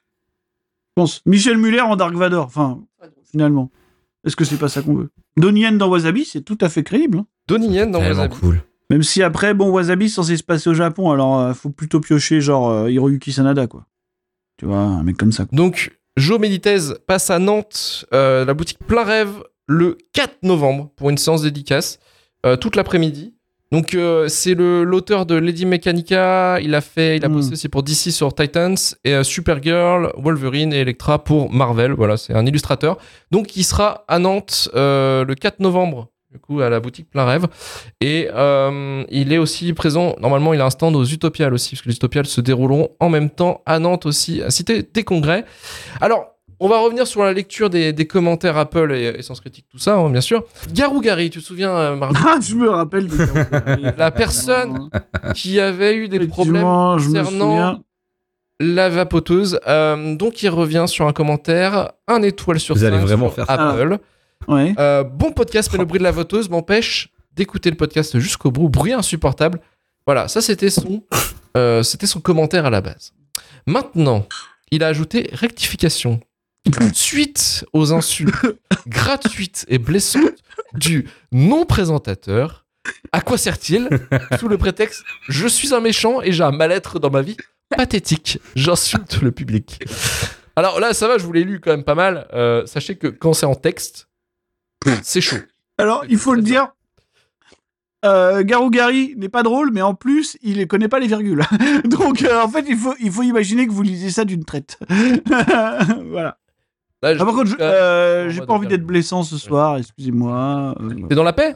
Pense. 0.99 1.21
Michel 1.25 1.57
Muller 1.57 1.81
en 1.81 1.95
Dark 1.95 2.13
Vador, 2.15 2.45
enfin, 2.45 2.79
finalement. 3.31 3.71
Est-ce 4.25 4.35
que 4.35 4.43
c'est 4.43 4.57
pas 4.57 4.67
ça 4.69 4.81
qu'on 4.81 4.95
veut? 4.95 5.09
Donnie 5.37 5.61
Yen 5.61 5.77
dans 5.77 5.87
Wasabi, 5.89 6.25
c'est 6.25 6.41
tout 6.41 6.57
à 6.61 6.67
fait 6.69 6.83
crédible. 6.83 7.19
hein. 7.19 7.25
Donnie 7.47 7.69
Yen 7.73 7.89
dans 7.91 7.99
Wasabi. 7.99 8.35
cool. 8.39 8.61
Même 8.89 9.03
si 9.03 9.23
après, 9.23 9.53
bon, 9.53 9.69
Wasabi 9.69 10.09
censé 10.09 10.35
se 10.35 10.43
passer 10.43 10.69
au 10.69 10.73
Japon, 10.73 11.11
alors 11.11 11.39
euh, 11.39 11.53
faut 11.53 11.69
plutôt 11.69 11.99
piocher 12.01 12.41
genre 12.41 12.69
euh, 12.69 12.91
Hiroyuki 12.91 13.31
Sanada, 13.31 13.67
quoi. 13.67 13.85
Tu 14.57 14.65
vois, 14.65 14.79
un 14.79 15.03
mec 15.03 15.15
comme 15.15 15.31
ça. 15.31 15.45
quoi. 15.45 15.55
Donc, 15.55 15.97
Joe 16.17 16.39
Meditez 16.39 16.79
passe 17.07 17.29
à 17.29 17.39
Nantes, 17.39 18.05
euh, 18.13 18.43
la 18.43 18.53
boutique 18.53 18.79
Plein 18.79 19.03
Rêve, 19.05 19.41
le 19.67 19.97
4 20.13 20.43
novembre 20.43 20.91
pour 20.97 21.09
une 21.09 21.17
séance 21.17 21.43
dédicace, 21.43 21.99
euh, 22.45 22.57
toute 22.57 22.75
l'après-midi. 22.75 23.35
Donc, 23.71 23.93
euh, 23.93 24.27
c'est 24.29 24.55
le- 24.55 24.83
l'auteur 24.83 25.25
de 25.27 25.35
Lady 25.35 25.65
Mechanica. 25.65 26.59
Il 26.61 26.73
a 26.73 26.81
fait, 26.81 27.17
il 27.17 27.25
a 27.25 27.29
Mm. 27.29 27.33
bossé 27.33 27.51
aussi 27.51 27.69
pour 27.69 27.83
DC 27.83 28.11
sur 28.11 28.33
Titans 28.33 28.75
et 29.03 29.13
euh, 29.13 29.23
Supergirl, 29.23 30.11
Wolverine 30.17 30.73
et 30.73 30.77
Electra 30.79 31.23
pour 31.23 31.51
Marvel. 31.51 31.91
Voilà, 31.93 32.17
c'est 32.17 32.33
un 32.33 32.45
illustrateur. 32.45 32.97
Donc, 33.31 33.55
il 33.55 33.63
sera 33.63 34.05
à 34.07 34.17
Nantes 34.19 34.69
euh, 34.75 35.23
le 35.25 35.35
4 35.35 35.59
novembre. 35.59 36.07
Du 36.31 36.37
coup, 36.37 36.61
à 36.61 36.69
la 36.69 36.79
boutique 36.79 37.09
Plein 37.09 37.25
Rêve. 37.25 37.47
Et 38.01 38.27
euh, 38.31 39.03
il 39.09 39.33
est 39.33 39.39
aussi 39.39 39.73
présent, 39.73 40.15
normalement, 40.21 40.53
il 40.53 40.61
a 40.61 40.65
un 40.65 40.69
stand 40.69 40.95
aux 40.95 41.03
Utopiales 41.03 41.55
aussi, 41.55 41.71
parce 41.75 41.81
que 41.81 41.89
les 41.89 41.95
Utopiales 41.95 42.27
se 42.27 42.39
dérouleront 42.39 42.89
en 42.99 43.09
même 43.09 43.31
temps 43.31 43.63
à 43.65 43.79
Nantes 43.79 44.05
aussi, 44.05 44.39
à 44.43 44.51
Cité 44.51 44.83
des 44.83 45.03
Congrès. 45.03 45.43
Alors, 46.01 46.25
on 46.59 46.67
va 46.67 46.79
revenir 46.79 47.07
sur 47.07 47.23
la 47.23 47.33
lecture 47.33 47.69
des, 47.69 47.93
des 47.93 48.05
commentaires 48.07 48.57
Apple 48.57 48.91
et, 48.93 49.13
et 49.17 49.21
Sens 49.21 49.39
Critique, 49.41 49.65
tout 49.71 49.79
ça, 49.79 49.95
hein, 49.95 50.09
bien 50.09 50.21
sûr. 50.21 50.43
Garou 50.73 50.99
Gary, 51.01 51.29
tu 51.29 51.39
te 51.39 51.45
souviens, 51.45 51.71
euh, 51.71 51.95
Marc, 51.95 52.13
Ah, 52.25 52.37
je 52.41 52.55
me 52.55 52.69
rappelle. 52.69 53.07
des- 53.07 53.17
La 53.97 54.11
personne 54.11 54.89
qui 55.35 55.59
avait 55.59 55.95
eu 55.95 56.07
des 56.09 56.19
problèmes 56.27 56.63
concernant 56.63 57.79
la 58.59 58.89
vapoteuse. 58.89 59.59
Euh, 59.67 60.15
donc, 60.15 60.43
il 60.43 60.49
revient 60.49 60.85
sur 60.87 61.07
un 61.07 61.13
commentaire, 61.13 61.91
un 62.07 62.21
étoile 62.23 62.59
sur 62.59 62.75
Vous 62.75 62.83
allez 62.83 62.97
cinq 62.97 63.03
vraiment 63.05 63.27
sur 63.27 63.35
faire 63.35 63.45
ça 63.45 63.69
Apple. 63.71 63.97
Ouais. 64.47 64.73
Euh, 64.79 65.03
bon 65.03 65.31
podcast, 65.31 65.69
mais 65.71 65.79
le 65.79 65.85
bruit 65.85 65.99
de 65.99 66.03
la 66.03 66.11
voteuse 66.11 66.49
m'empêche 66.49 67.09
d'écouter 67.35 67.69
le 67.69 67.77
podcast 67.77 68.19
jusqu'au 68.19 68.51
bout. 68.51 68.67
Bruit 68.69 68.93
insupportable. 68.93 69.59
Voilà, 70.05 70.27
ça 70.27 70.41
c'était 70.41 70.69
son, 70.69 71.03
euh, 71.55 71.83
c'était 71.83 72.07
son 72.07 72.19
commentaire 72.19 72.65
à 72.65 72.69
la 72.69 72.81
base. 72.81 73.13
Maintenant, 73.67 74.25
il 74.71 74.83
a 74.83 74.87
ajouté 74.87 75.29
rectification. 75.33 76.19
Suite 76.93 77.65
aux 77.73 77.93
insultes 77.93 78.45
gratuites 78.87 79.65
et 79.69 79.79
blessantes 79.79 80.43
du 80.73 81.07
non-présentateur, 81.31 82.65
à 83.11 83.21
quoi 83.21 83.37
sert-il 83.37 83.89
Sous 84.39 84.47
le 84.47 84.57
prétexte 84.57 85.03
Je 85.27 85.47
suis 85.47 85.73
un 85.73 85.79
méchant 85.79 86.21
et 86.21 86.31
j'ai 86.31 86.43
un 86.43 86.51
mal-être 86.51 86.99
dans 86.99 87.09
ma 87.09 87.21
vie 87.21 87.37
pathétique. 87.75 88.39
J'insulte 88.55 89.21
le 89.21 89.31
public. 89.31 89.79
Alors 90.55 90.79
là, 90.79 90.93
ça 90.93 91.07
va, 91.07 91.17
je 91.17 91.23
vous 91.23 91.31
l'ai 91.31 91.43
lu 91.43 91.59
quand 91.59 91.71
même 91.71 91.83
pas 91.83 91.95
mal. 91.95 92.27
Euh, 92.33 92.65
sachez 92.65 92.97
que 92.97 93.07
quand 93.07 93.33
c'est 93.33 93.45
en 93.45 93.55
texte, 93.55 94.09
c'est 95.03 95.21
chaud. 95.21 95.37
Alors, 95.77 96.03
il 96.09 96.17
faut 96.17 96.33
le 96.33 96.41
dire. 96.41 96.69
Euh, 98.05 98.43
Garou 98.43 98.69
Gary 98.69 99.13
n'est 99.17 99.29
pas 99.29 99.43
drôle, 99.43 99.71
mais 99.71 99.81
en 99.81 99.93
plus, 99.93 100.37
il 100.41 100.57
ne 100.57 100.65
connaît 100.65 100.87
pas 100.87 100.99
les 100.99 101.07
virgules. 101.07 101.43
Donc, 101.85 102.23
euh, 102.23 102.41
en 102.41 102.47
fait, 102.47 102.65
il 102.67 102.77
faut, 102.77 102.93
il 102.99 103.11
faut 103.11 103.23
imaginer 103.23 103.67
que 103.67 103.71
vous 103.71 103.81
lisez 103.83 104.09
ça 104.09 104.25
d'une 104.25 104.45
traite. 104.45 104.79
voilà. 106.05 106.37
Là, 107.01 107.15
je- 107.15 107.21
Ah, 107.21 107.25
par 107.25 107.33
contre, 107.33 107.51
euh, 107.59 107.63
euh, 108.25 108.29
j'ai 108.29 108.41
pas 108.41 108.53
envie 108.53 108.67
d'être 108.67 108.85
blessant 108.85 109.23
ce 109.23 109.37
soir, 109.37 109.77
excusez-moi. 109.77 110.75
Euh, 110.81 111.07
T'es 111.07 111.15
dans 111.15 111.23
la 111.23 111.33
paix? 111.33 111.55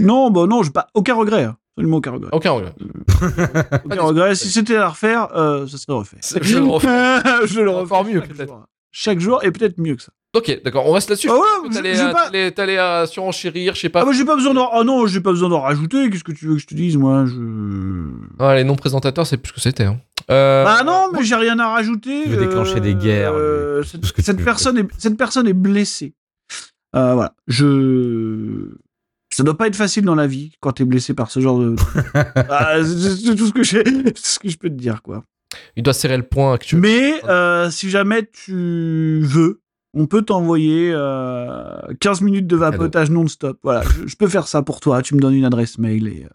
Non, 0.00 0.30
bah 0.30 0.46
non, 0.46 0.62
j'ai 0.62 0.70
pas 0.70 0.86
aucun 0.94 1.14
regret. 1.14 1.44
hein. 1.44 1.56
Absolument 1.76 1.96
aucun 1.98 2.12
regret. 2.12 2.30
Aucun 2.32 2.50
regret. 2.52 2.72
Aucun 3.84 4.02
regret. 4.02 4.34
Si 4.36 4.48
c'était 4.48 4.76
à 4.76 4.88
refaire, 4.88 5.28
euh, 5.36 5.66
ça 5.66 5.76
serait 5.76 5.92
refait. 5.92 6.16
Je 6.40 6.58
le 6.58 6.64
refais. 6.64 6.88
je 7.46 7.60
le 7.60 7.70
Encore 7.70 7.98
refais 8.00 8.12
mieux, 8.14 8.20
peut-être. 8.22 8.54
Chaque 8.92 9.18
jour, 9.18 9.42
et 9.44 9.50
peut-être 9.50 9.78
mieux 9.78 9.96
que 9.96 10.02
ça. 10.02 10.12
Ok, 10.36 10.60
d'accord, 10.64 10.86
on 10.88 10.92
reste 10.92 11.10
là-dessus. 11.10 11.28
Ah 11.30 11.34
ouais, 11.34 11.70
T'allais 12.54 12.76
pas- 12.76 13.00
à 13.02 13.06
surenchérir, 13.06 13.74
je 13.74 13.80
sais 13.80 13.88
pas. 13.88 14.02
Ah 14.02 14.04
bah 14.04 14.12
j'ai 14.12 14.24
pas 14.24 14.34
besoin 14.36 14.54
d'en... 14.54 14.68
Ah 14.72 14.82
non, 14.84 15.06
j'ai 15.06 15.20
pas 15.20 15.30
besoin 15.30 15.48
d'en 15.48 15.60
rajouter. 15.60 16.10
Qu'est-ce 16.10 16.24
que 16.24 16.32
tu 16.32 16.46
veux 16.46 16.54
que 16.54 16.60
je 16.60 16.66
te 16.66 16.74
dise, 16.74 16.96
moi 16.96 17.24
je... 17.26 17.34
Ah, 18.40 18.54
les 18.54 18.64
non-présentateurs, 18.64 19.26
c'est 19.26 19.36
plus 19.36 19.50
ce 19.50 19.54
que 19.54 19.60
c'était. 19.60 19.84
Hein. 19.84 20.00
Euh, 20.30 20.64
Bah 20.64 20.82
non, 20.84 21.08
mais 21.12 21.22
j'ai 21.24 21.34
rien 21.34 21.58
à 21.58 21.68
rajouter. 21.68 22.24
Veut 22.26 22.36
déclencher 22.36 22.80
des 22.80 22.94
guerres, 22.94 23.34
euh, 23.34 23.82
cette, 23.82 24.04
ce 24.04 24.32
personne 24.32 24.78
est, 24.78 24.88
cette 24.98 25.16
personne 25.16 25.46
est 25.46 25.52
blessée. 25.52 26.14
Euh, 26.96 27.14
voilà. 27.14 27.34
Je. 27.46 28.70
Ça 29.32 29.42
doit 29.42 29.56
pas 29.56 29.66
être 29.66 29.74
facile 29.76 30.04
dans 30.04 30.14
la 30.14 30.28
vie 30.28 30.52
quand 30.60 30.72
t'es 30.72 30.84
blessé 30.84 31.12
par 31.12 31.30
ce 31.30 31.40
genre 31.40 31.58
de. 31.58 31.74
Ah, 32.48 32.76
c'est 32.84 33.34
tout 33.34 33.46
ce 33.46 33.52
que 33.52 33.64
j'ai, 33.64 33.82
c'est 34.14 34.26
ce 34.26 34.38
que 34.38 34.48
je 34.48 34.56
peux 34.56 34.68
te 34.68 34.74
dire, 34.74 35.02
quoi. 35.02 35.24
Il 35.76 35.82
doit 35.82 35.92
serrer 35.92 36.16
le 36.16 36.22
point 36.22 36.54
actuel. 36.54 36.80
Mais 36.80 37.14
euh, 37.28 37.70
si 37.70 37.90
jamais 37.90 38.28
tu 38.30 39.20
veux, 39.22 39.60
on 39.92 40.06
peut 40.06 40.22
t'envoyer 40.22 40.92
euh, 40.92 41.76
15 42.00 42.20
minutes 42.22 42.46
de 42.46 42.56
vapotage 42.56 43.10
non-stop. 43.10 43.58
Voilà, 43.62 43.82
je, 43.82 44.06
je 44.06 44.16
peux 44.16 44.28
faire 44.28 44.46
ça 44.48 44.62
pour 44.62 44.80
toi. 44.80 45.02
Tu 45.02 45.14
me 45.14 45.20
donnes 45.20 45.34
une 45.34 45.44
adresse 45.44 45.78
mail 45.78 46.08
et, 46.08 46.24
euh, 46.24 46.28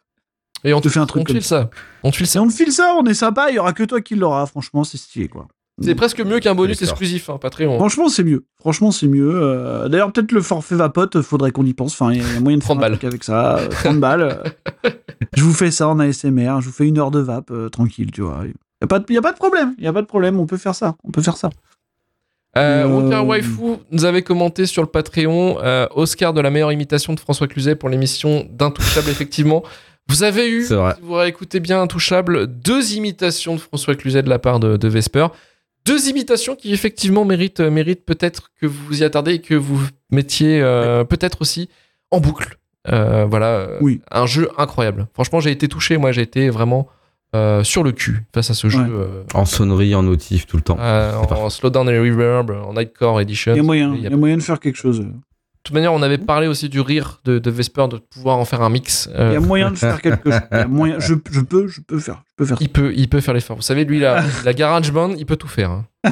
Et 0.64 0.74
on 0.74 0.82
te 0.82 0.90
fait 0.90 1.00
un 1.00 1.06
truc 1.06 1.22
on 1.22 1.24
te 1.24 1.28
comme 1.32 1.38
file 1.38 1.46
ça. 1.48 1.70
On 2.04 2.12
te 2.12 2.16
file 2.18 2.26
et 2.26 2.30
ça. 2.30 2.42
on 2.42 2.48
te 2.48 2.54
file 2.54 2.72
ça. 2.72 2.96
On 2.98 3.06
est 3.06 3.14
sympa. 3.14 3.48
Il 3.50 3.56
y 3.56 3.60
aura 3.60 3.74
que 3.74 3.84
toi 3.84 4.02
qui 4.02 4.16
l'auras. 4.16 4.46
Franchement, 4.46 4.84
c'est 4.84 4.98
stylé, 4.98 5.28
quoi. 5.28 5.48
C'est 5.82 5.96
presque 5.96 6.20
mieux 6.20 6.40
qu'un 6.42 6.56
bonus 6.56 6.82
exclusif, 6.82 7.30
hein, 7.30 7.38
Patreon. 7.40 7.78
Franchement, 7.78 8.10
c'est 8.10 8.26
mieux. 8.26 8.44
Franchement, 8.60 8.92
c'est 8.92 9.08
mieux. 9.08 9.32
Euh, 9.34 9.88
D'ailleurs, 9.88 10.12
peut-être 10.12 10.34
le 10.34 10.42
forfait 10.42 10.76
vapote, 10.76 11.22
faudrait 11.22 11.52
qu'on 11.52 11.66
y 11.66 11.74
pense. 11.74 11.94
Enfin, 11.94 12.12
il 12.12 12.18
y 12.22 12.36
a 12.36 12.40
moyen 12.42 12.58
de 12.58 12.64
faire 12.64 12.76
30 12.76 12.78
un 12.78 12.82
balles. 12.82 12.92
truc 12.98 13.04
avec 13.06 13.24
ça. 13.24 13.58
euh, 13.60 13.68
30 13.70 13.98
balles. 14.02 14.44
euh. 14.86 14.90
je 15.38 15.42
vous 15.42 15.54
fais 15.54 15.72
ça 15.72 15.88
en 15.88 15.98
ASMR. 16.00 16.58
Je 16.60 16.66
vous 16.66 16.74
fais 16.74 16.86
une 16.86 16.98
heure 17.00 17.12
de 17.12 17.20
vape 17.20 17.52
euh, 17.52 17.70
tranquille, 17.70 18.12
tu 18.12 18.20
vois. 18.22 18.42
Il 18.44 18.50
y 18.50 18.84
a 18.84 18.88
pas 18.88 19.00
de, 19.00 19.14
y 19.14 19.18
a 19.18 19.22
pas 19.22 19.32
de 19.32 19.38
problème. 19.38 19.74
Il 19.78 19.86
y 19.86 19.88
a 19.88 19.94
pas 19.94 20.02
de 20.02 20.08
problème. 20.08 20.38
On 20.38 20.46
peut 20.46 20.58
faire 20.58 20.76
ça. 20.76 20.96
On 21.06 21.12
peut 21.12 21.22
faire 21.22 21.38
ça. 21.38 21.50
Euh, 22.58 22.84
Euh, 22.88 23.22
Waifu 23.22 23.78
nous 23.92 24.06
avait 24.06 24.24
commenté 24.24 24.66
sur 24.66 24.82
le 24.82 24.88
Patreon 24.90 25.60
euh, 25.62 25.88
Oscar 25.96 26.34
de 26.34 26.42
la 26.42 26.50
meilleure 26.50 26.72
imitation 26.72 27.14
de 27.14 27.20
François 27.20 27.48
Cluzet 27.48 27.76
pour 27.76 27.90
l'émission 27.90 28.48
d'Intouchable, 28.52 29.08
effectivement. 29.12 29.64
Vous 30.10 30.24
avez 30.24 30.50
eu, 30.50 30.64
si 30.64 30.74
vous 31.02 31.14
réécoutez 31.14 31.60
bien 31.60 31.82
Intouchable, 31.82 32.48
deux 32.48 32.94
imitations 32.94 33.56
de 33.56 33.60
François 33.60 33.96
Cluzet 33.96 34.24
de 34.24 34.30
la 34.30 34.40
part 34.40 34.60
de, 34.60 34.76
de 34.76 34.88
Vesper. 34.88 35.28
Deux 35.86 36.10
imitations 36.10 36.56
qui, 36.56 36.74
effectivement, 36.74 37.26
méritent, 37.26 37.60
euh, 37.62 37.72
méritent 37.72 38.06
peut-être 38.06 38.52
que 38.60 38.66
vous 38.66 38.84
vous 38.88 39.02
y 39.02 39.04
attardez 39.04 39.36
et 39.36 39.40
que 39.42 39.56
vous 39.56 39.80
mettiez 40.12 40.62
euh, 40.62 41.04
peut-être 41.04 41.42
aussi 41.42 41.70
en 42.12 42.20
boucle. 42.20 42.58
Euh, 42.90 43.26
voilà, 43.30 43.68
Oui. 43.82 44.02
un 44.12 44.26
jeu 44.26 44.50
incroyable. 44.58 45.08
Franchement, 45.14 45.40
j'ai 45.40 45.52
été 45.52 45.68
touché. 45.68 45.98
Moi, 45.98 46.12
j'ai 46.12 46.22
été 46.24 46.50
vraiment 46.50 46.88
euh, 47.36 47.64
sur 47.64 47.84
le 47.84 47.92
cul 47.92 48.24
face 48.34 48.50
à 48.50 48.54
ce 48.56 48.68
jeu. 48.68 48.80
Ouais. 48.82 48.88
euh, 48.90 49.24
En 49.36 49.46
sonnerie, 49.46 49.94
en 49.96 50.02
notif, 50.04 50.48
tout 50.48 50.58
le 50.58 50.64
temps. 50.64 50.78
euh, 50.80 51.14
en, 51.16 51.32
en 51.32 51.50
slowdown 51.50 51.88
et 51.90 52.00
reverb, 52.00 52.50
en 52.52 52.74
nightcore 52.74 53.22
edition. 53.22 53.54
Il 53.54 53.58
y 53.58 53.60
a 53.60 53.64
moyen. 53.64 53.94
Il 53.94 54.00
y 54.00 54.02
Il 54.02 54.08
a- 54.08 54.10
y 54.10 54.14
a 54.14 54.18
moyen 54.18 54.38
de 54.38 54.42
faire 54.42 54.60
quelque 54.60 54.78
chose. 54.78 55.06
Toute 55.64 55.74
manière, 55.74 55.94
on 55.94 56.02
avait 56.02 56.18
parlé 56.18 56.48
aussi 56.48 56.70
du 56.70 56.80
rire 56.80 57.20
de, 57.26 57.38
de 57.38 57.52
Vesper, 57.52 57.88
de 57.90 57.98
pouvoir 57.98 58.38
en 58.38 58.46
faire 58.46 58.62
un 58.62 58.70
mix. 58.70 59.10
Il 59.14 59.20
Euh, 59.22 59.34
y 59.34 59.36
a 59.36 59.40
moyen 59.40 59.72
de 59.72 59.76
faire 59.76 60.02
quelque 60.02 60.32
chose. 60.32 60.40
Il 60.52 60.58
y 60.58 60.62
a 60.62 60.68
moyen, 60.68 61.00
je, 61.00 61.14
je 61.32 61.42
peux, 61.42 61.68
je 61.68 61.82
peux 61.82 62.00
faire, 62.00 62.24
je 62.30 62.34
peux 62.38 62.46
faire. 62.46 62.58
il 62.62 62.70
peut, 62.70 62.94
il 62.96 63.10
peut 63.10 63.20
faire 63.22 63.34
l'effort. 63.34 63.58
Vous 63.58 63.62
savez, 63.62 63.84
lui, 63.86 64.00
la, 64.00 64.24
la 64.46 64.54
garage 64.54 64.92
band, 64.92 65.14
il 65.18 65.26
peut 65.26 65.36
tout 65.36 65.48
faire. 65.50 65.72
hein. 65.72 65.86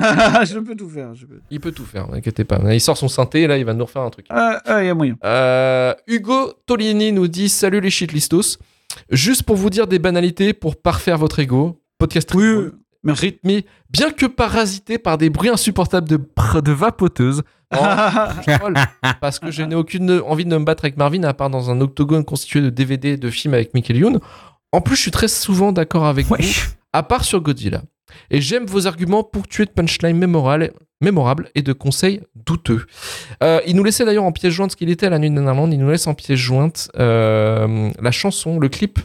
je 0.46 0.60
peux 0.60 0.76
tout 0.76 0.90
faire. 0.90 1.16
Je 1.16 1.26
peux. 1.26 1.40
Il 1.50 1.60
peut 1.60 1.72
tout 1.72 1.86
faire, 1.86 2.10
n'inquiétez 2.10 2.44
pas. 2.44 2.60
Il 2.74 2.82
sort 2.82 2.98
son 2.98 3.08
synthé, 3.08 3.48
là, 3.48 3.58
il 3.58 3.66
va 3.66 3.74
nous 3.74 3.86
refaire 3.86 4.02
un 4.02 4.10
truc. 4.10 4.26
Ah, 4.30 4.62
ah, 4.66 4.84
il 4.84 4.88
y 4.88 4.90
a 4.90 4.94
moyen. 4.96 5.16
Euh, 5.24 5.94
Hugo 6.08 6.54
Tolini 6.66 7.12
nous 7.14 7.28
dit 7.28 7.48
Salut 7.50 7.80
les 7.80 7.90
shitlistos. 7.90 8.58
Juste 9.12 9.44
pour 9.44 9.56
vous 9.56 9.70
dire 9.70 9.88
des 9.88 10.00
banalités 10.00 10.54
pour 10.54 10.76
parfaire 10.76 11.18
votre 11.18 11.40
ego. 11.40 11.82
Podcast 12.00 12.32
Oui, 12.36 12.70
rythmé, 13.06 13.66
bien 13.90 14.12
que 14.12 14.26
parasité 14.26 14.98
par 14.98 15.18
des 15.18 15.30
bruits 15.30 15.50
insupportables 15.50 16.08
de, 16.10 16.20
de 16.62 16.72
vapoteuses. 16.72 17.44
Oh, 17.76 17.80
parce 19.22 19.40
que 19.40 19.52
je 19.52 19.64
n'ai 19.64 19.76
aucune 19.76 20.22
envie 20.26 20.46
de 20.46 20.58
me 20.58 20.64
battre 20.64 20.86
avec 20.86 20.98
Marvin 20.98 21.24
à 21.24 21.34
part 21.34 21.50
dans 21.50 21.70
un 21.70 21.82
octogone 21.82 22.24
constitué 22.24 22.62
de 22.62 22.70
DVD 22.70 23.10
et 23.10 23.18
de 23.18 23.30
films 23.30 23.54
avec 23.54 23.74
Michael 23.74 23.98
Youn. 23.98 24.20
En 24.72 24.82
plus, 24.82 24.96
je 24.96 25.02
suis 25.02 25.12
très 25.12 25.28
souvent 25.28 25.72
d'accord 25.72 26.06
avec 26.06 26.28
vous, 26.28 26.36
à 26.94 27.04
part 27.04 27.24
sur 27.24 27.42
Godzilla. 27.42 27.82
Et 28.32 28.42
j'aime 28.42 28.66
vos 28.66 28.88
arguments 28.88 29.24
pour 29.24 29.48
tuer 29.48 29.66
de 29.66 29.72
punchline 29.72 30.18
mémorable, 30.18 30.72
mémorable 31.02 31.50
et 31.56 31.62
de 31.62 31.74
conseils 31.74 32.22
douteux. 32.36 32.86
Euh, 33.44 33.60
il 33.68 33.76
nous 33.76 33.84
laissait 33.84 34.06
d'ailleurs 34.06 34.24
en 34.24 34.32
pièce 34.32 34.54
jointe 34.54 34.72
ce 34.72 34.76
qu'il 34.78 34.90
était 34.90 35.06
à 35.06 35.10
la 35.10 35.20
nuit 35.20 35.30
d'Irlande. 35.30 35.74
Il 35.74 35.80
nous 35.80 35.90
laisse 35.90 36.08
en 36.08 36.14
pièce 36.14 36.40
jointe 36.40 36.90
euh, 36.98 37.90
la 38.02 38.12
chanson, 38.12 38.60
le 38.60 38.70
clip, 38.70 39.00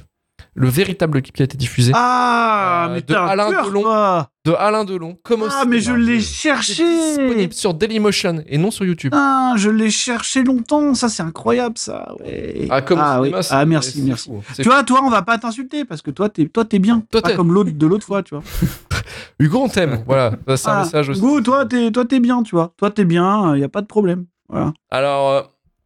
le 0.55 0.69
véritable 0.69 1.23
clip 1.23 1.35
qui 1.35 1.43
a 1.43 1.45
été 1.47 1.57
diffusé 1.57 1.93
Ah, 1.95 2.87
Euh, 2.91 2.95
mais 2.95 3.03
de 3.03 3.15
Alain 3.15 3.49
tueur, 3.49 3.67
Delon. 3.69 3.83
toi. 3.83 4.29
de 4.45 4.53
Alain 4.53 4.85
Delon. 4.85 5.17
Ah, 5.51 5.65
mais 5.67 5.81
je 5.81 5.93
l'ai 5.93 6.21
cherché. 6.21 6.85
disponible 6.85 7.53
sur 7.53 7.73
Dailymotion 7.75 8.43
et 8.47 8.59
non 8.59 8.71
sur 8.71 8.85
YouTube. 8.85 9.13
Ah, 9.15 9.55
je 9.57 9.71
l'ai 9.71 9.91
cherché 9.91 10.43
longtemps. 10.45 10.95
Ça, 10.95 11.09
c'est 11.09 11.23
incroyable, 11.23 11.79
ça. 11.79 12.15
Ouais. 12.21 12.67
Ah, 12.71 12.83
comme 12.83 12.99
au 13.01 13.03
oui. 13.23 13.29
cinéma, 13.29 13.41
Ah, 13.51 13.65
merci, 13.65 14.03
merci. 14.03 14.29
fou. 14.29 14.43
C'est 14.53 14.63
Tu 14.63 14.69
vois, 14.69 14.83
toi, 14.83 15.01
on 15.05 15.09
va 15.11 15.23
pas 15.23 15.39
t'insulter 15.39 15.85
parce 15.85 16.03
que 16.03 16.11
toi, 16.11 16.29
t'es, 16.29 16.47
toi, 16.47 16.65
t'es 16.65 16.79
bien. 16.79 17.03
Toi, 17.11 17.23
pas 17.23 17.31
t'es- 17.31 17.37
comme 17.37 17.53
l'autre 17.55 17.71
de 17.73 17.87
l'autre 17.87 18.05
fois, 18.05 18.23
tu 18.23 18.35
vois. 18.35 18.45
Hugo, 19.39 19.59
on 19.63 19.69
t'aime. 19.69 20.03
Voilà, 20.07 20.33
c'est 20.57 20.69
un 20.69 20.73
Ah, 20.73 20.83
message 20.85 21.09
aussi. 21.09 21.21
Hugo, 21.21 21.41
toi, 21.41 21.65
t'es, 21.67 21.91
toi, 21.91 22.05
t'es 22.05 22.21
bien, 22.21 22.43
tu 22.43 22.55
vois. 22.55 22.73
Toi, 22.77 22.91
t'es 22.91 23.05
bien. 23.05 23.55
Il 23.57 23.61
y 23.61 23.65
a 23.65 23.69
pas 23.69 23.81
de 23.81 23.87
problème. 23.87 24.27
Voilà. 24.49 24.73
Alors, 24.91 25.31
euh, 25.31 25.43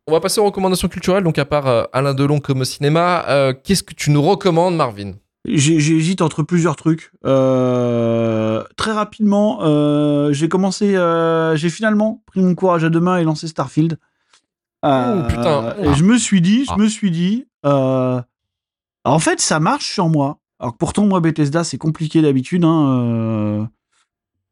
on 0.07 0.13
va 0.13 0.21
passer 0.21 0.41
aux 0.41 0.45
recommandations 0.45 0.89
culturelles. 0.89 1.25
Donc, 1.25 1.39
à 1.39 1.45
part 1.45 1.67
euh, 1.67 1.85
Alain 1.93 2.15
Delon 2.15 2.39
comme 2.41 2.61
au 2.61 2.65
cinéma, 2.65 3.25
euh, 3.29 3.53
qu'est-ce 3.65 3.83
que 3.83 3.95
tu 3.95 4.11
nous 4.11 4.23
recommandes, 4.23 4.77
Marvin? 4.77 5.13
J'hésite 5.49 6.23
entre 6.23 6.43
plusieurs 6.43 6.75
trucs. 6.75 7.13
Euh, 7.25 8.65
très 8.77 8.91
rapidement, 8.93 9.61
j'ai 10.33 10.49
commencé, 10.49 10.97
j'ai 11.55 11.71
finalement 11.71 12.23
pris 12.27 12.41
mon 12.41 12.55
courage 12.57 12.83
à 12.83 12.89
deux 12.91 12.99
mains 13.01 13.19
et 13.19 13.25
lancé 13.25 13.47
Starfield. 13.47 13.99
Oh, 14.83 15.23
putain. 15.29 15.75
et 15.83 15.95
je 15.95 16.03
me 16.05 16.19
suis 16.19 16.41
dit, 16.41 16.65
je 16.65 16.71
Ah. 16.73 16.77
me 16.77 16.89
suis 16.89 17.11
dit, 17.13 17.47
en 17.63 19.19
fait, 19.21 19.41
ça 19.41 19.61
marche 19.61 19.93
sur 19.93 20.09
moi. 20.09 20.39
Alors 20.59 20.73
que 20.73 20.79
pourtant, 20.79 21.07
moi, 21.07 21.21
Bethesda, 21.21 21.63
c'est 21.63 21.79
compliqué 21.79 22.23
d'habitude. 22.23 22.65
hein, 22.65 23.69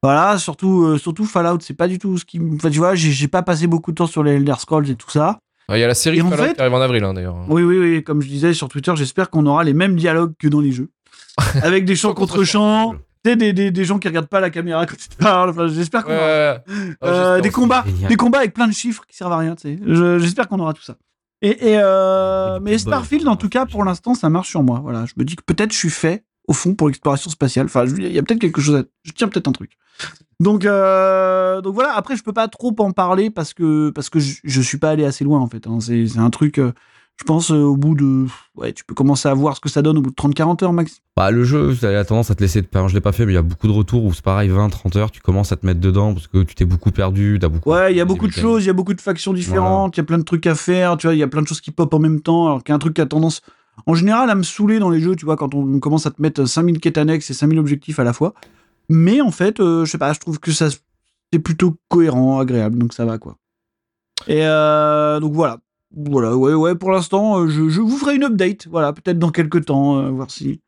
voilà, 0.02 0.38
surtout, 0.38 0.84
euh, 0.84 0.98
surtout 0.98 1.24
Fallout, 1.24 1.58
c'est 1.60 1.74
pas 1.74 1.88
du 1.88 1.98
tout 1.98 2.18
ce 2.18 2.24
qui. 2.26 2.38
me- 2.38 2.54
Enfin, 2.56 2.70
tu 2.70 2.78
vois, 2.78 2.94
j'ai 2.94 3.26
pas 3.28 3.42
passé 3.42 3.66
beaucoup 3.66 3.90
de 3.90 3.96
temps 3.96 4.06
sur 4.06 4.22
les 4.22 4.32
Elder 4.32 4.54
Scrolls 4.58 4.88
et 4.90 4.96
tout 4.96 5.10
ça. 5.10 5.38
Ah, 5.68 5.78
Il 5.78 5.80
y 5.80 5.84
a 5.84 5.86
la 5.86 5.94
série 5.94 6.20
en 6.22 6.30
fait- 6.30 6.54
qui 6.54 6.60
arrive 6.60 6.74
en 6.74 6.80
avril, 6.80 7.02
hein, 7.04 7.14
d'ailleurs. 7.14 7.36
Oui, 7.48 7.62
oui, 7.62 7.78
oui. 7.78 8.02
Comme 8.04 8.20
je 8.22 8.28
disais 8.28 8.52
sur 8.52 8.68
Twitter, 8.68 8.92
j'espère 8.96 9.30
qu'on 9.30 9.46
aura 9.46 9.64
les 9.64 9.72
mêmes 9.74 9.96
dialogues 9.96 10.34
que 10.38 10.48
dans 10.48 10.60
les 10.60 10.72
jeux. 10.72 10.90
Avec 11.62 11.84
des 11.84 11.96
chants 11.96 12.08
Chant 12.10 12.14
contre 12.14 12.44
chants, 12.44 12.94
tu 13.24 13.36
des, 13.36 13.52
des, 13.54 13.70
des 13.70 13.84
gens 13.84 13.98
qui 13.98 14.06
regardent 14.08 14.26
pas 14.28 14.40
la 14.40 14.50
caméra 14.50 14.84
quand 14.86 14.96
ils 15.02 15.16
parlent. 15.16 15.50
Enfin, 15.50 15.66
j'espère 15.68 16.04
qu'on 16.04 16.10
Ouais, 16.12 16.16
aura 16.18 16.26
ouais, 16.26 16.62
ouais. 16.76 16.94
Ah, 17.00 17.06
euh, 17.06 17.12
j'espère 17.14 17.40
des 17.42 17.50
combats, 17.50 17.84
Génial. 17.86 18.08
des 18.10 18.16
combats 18.16 18.38
avec 18.38 18.52
plein 18.54 18.68
de 18.68 18.72
chiffres 18.74 19.04
qui 19.08 19.16
servent 19.16 19.32
à 19.32 19.38
rien. 19.38 19.54
tu 19.56 19.62
sais. 19.62 19.78
Je- 19.86 20.18
J'espère 20.18 20.48
qu'on 20.48 20.60
aura 20.60 20.74
tout 20.74 20.82
ça. 20.82 20.96
Et, 21.42 21.72
et, 21.72 21.78
euh, 21.78 22.58
mais 22.62 22.78
Starfield, 22.78 23.26
en 23.28 23.36
tout 23.36 23.48
cas, 23.48 23.66
pour 23.66 23.84
l'instant, 23.84 24.14
ça 24.14 24.28
marche 24.30 24.48
sur 24.50 24.62
moi. 24.62 24.80
Voilà, 24.82 25.04
je 25.06 25.12
me 25.16 25.24
dis 25.24 25.36
que 25.36 25.42
peut-être 25.44 25.72
je 25.72 25.78
suis 25.78 25.90
fait 25.90 26.24
au 26.46 26.52
fond 26.52 26.74
pour 26.74 26.88
l'exploration 26.88 27.30
spatiale. 27.30 27.66
Enfin, 27.66 27.84
il 27.86 28.12
y 28.12 28.18
a 28.18 28.22
peut-être 28.22 28.40
quelque 28.40 28.60
chose. 28.60 28.76
À... 28.76 28.82
Je 29.04 29.12
tiens 29.12 29.28
peut-être 29.28 29.48
un 29.48 29.52
truc. 29.52 29.72
Donc, 30.40 30.64
euh, 30.64 31.60
donc 31.60 31.74
voilà. 31.74 31.92
Après, 31.94 32.16
je 32.16 32.22
peux 32.22 32.32
pas 32.32 32.48
trop 32.48 32.74
en 32.78 32.90
parler 32.92 33.30
parce 33.30 33.54
que 33.54 33.90
parce 33.90 34.10
que 34.10 34.18
je, 34.18 34.36
je 34.44 34.60
suis 34.60 34.78
pas 34.78 34.90
allé 34.90 35.04
assez 35.04 35.24
loin 35.24 35.40
en 35.40 35.46
fait. 35.48 35.66
hein. 35.66 35.78
C'est 35.80 36.18
un 36.18 36.30
truc. 36.30 36.58
euh, 36.58 36.72
je 37.16 37.22
pense 37.22 37.52
euh, 37.52 37.58
au 37.62 37.76
bout 37.76 37.94
de 37.94 38.26
ouais, 38.56 38.72
tu 38.72 38.84
peux 38.84 38.92
commencer 38.94 39.28
à 39.28 39.34
voir 39.34 39.54
ce 39.54 39.60
que 39.60 39.68
ça 39.68 39.82
donne 39.82 39.96
au 39.98 40.00
bout 40.02 40.10
de 40.10 40.16
30-40 40.16 40.64
heures 40.64 40.72
max. 40.72 40.98
Bah, 41.16 41.30
le 41.30 41.44
jeu, 41.44 41.72
ça 41.72 41.96
a 41.96 42.04
tendance 42.04 42.32
à 42.32 42.34
te 42.34 42.40
laisser. 42.42 42.66
Enfin, 42.74 42.88
je 42.88 42.94
l'ai 42.94 43.00
pas 43.00 43.12
fait, 43.12 43.24
mais 43.24 43.30
il 43.30 43.36
y 43.36 43.38
a 43.38 43.42
beaucoup 43.42 43.68
de 43.68 43.72
retours 43.72 44.04
où 44.04 44.12
c'est 44.12 44.24
pareil, 44.24 44.50
20-30 44.50 44.98
heures, 44.98 45.10
tu 45.12 45.20
commences 45.20 45.52
à 45.52 45.56
te 45.56 45.64
mettre 45.64 45.78
dedans 45.78 46.12
parce 46.12 46.26
que 46.26 46.42
tu 46.42 46.56
t'es 46.56 46.64
beaucoup 46.64 46.90
perdu. 46.90 47.38
As 47.40 47.48
beaucoup 47.48 47.70
Ouais, 47.70 47.92
il 47.92 47.96
y 47.96 48.00
a 48.00 48.04
beaucoup 48.04 48.26
de 48.26 48.32
choses, 48.32 48.64
il 48.64 48.66
y 48.66 48.70
a 48.70 48.72
beaucoup 48.72 48.94
de 48.94 49.00
factions 49.00 49.32
différentes, 49.32 49.96
il 49.96 50.00
y 50.00 50.02
a 50.02 50.04
plein 50.04 50.18
de 50.18 50.24
trucs 50.24 50.44
à 50.48 50.56
faire, 50.56 50.96
tu 50.96 51.06
vois, 51.06 51.14
il 51.14 51.18
y 51.18 51.22
a 51.22 51.28
plein 51.28 51.42
de 51.42 51.46
choses 51.46 51.60
qui 51.60 51.70
pop 51.70 51.94
en 51.94 52.00
même 52.00 52.20
temps, 52.20 52.46
alors 52.46 52.64
qu'il 52.64 52.72
y 52.72 52.74
a 52.74 52.76
un 52.76 52.80
truc 52.80 52.94
qui 52.94 53.00
a 53.00 53.06
tendance, 53.06 53.42
en 53.86 53.94
général, 53.94 54.30
à 54.30 54.34
me 54.34 54.42
saouler 54.42 54.78
dans 54.78 54.90
les 54.90 55.00
jeux, 55.00 55.16
tu 55.16 55.24
vois, 55.24 55.36
quand 55.36 55.54
on 55.54 55.78
commence 55.78 56.06
à 56.06 56.10
te 56.10 56.20
mettre 56.22 56.44
5000 56.44 56.80
quêtes 56.80 56.98
annexes 56.98 57.30
et 57.30 57.34
5000 57.34 57.58
objectifs 57.58 57.98
à 57.98 58.04
la 58.04 58.12
fois. 58.12 58.34
Mais 58.88 59.20
en 59.20 59.30
fait, 59.30 59.60
euh, 59.60 59.84
je 59.84 59.90
sais 59.90 59.98
pas, 59.98 60.12
je 60.12 60.20
trouve 60.20 60.38
que 60.38 60.52
ça 60.52 60.68
c'est 61.32 61.38
plutôt 61.38 61.76
cohérent, 61.88 62.38
agréable, 62.38 62.78
donc 62.78 62.92
ça 62.92 63.04
va, 63.04 63.18
quoi. 63.18 63.36
Et 64.28 64.46
euh, 64.46 65.20
donc 65.20 65.32
voilà. 65.32 65.58
Voilà, 65.96 66.36
ouais, 66.36 66.54
ouais, 66.54 66.74
pour 66.74 66.90
l'instant, 66.90 67.40
euh, 67.40 67.48
je, 67.48 67.80
vous 67.80 67.96
ferai 67.96 68.16
une 68.16 68.24
update, 68.24 68.66
voilà, 68.66 68.92
peut-être 68.92 69.18
dans 69.18 69.30
quelques 69.30 69.66
temps, 69.66 70.10
voir 70.10 70.28
si 70.30 70.60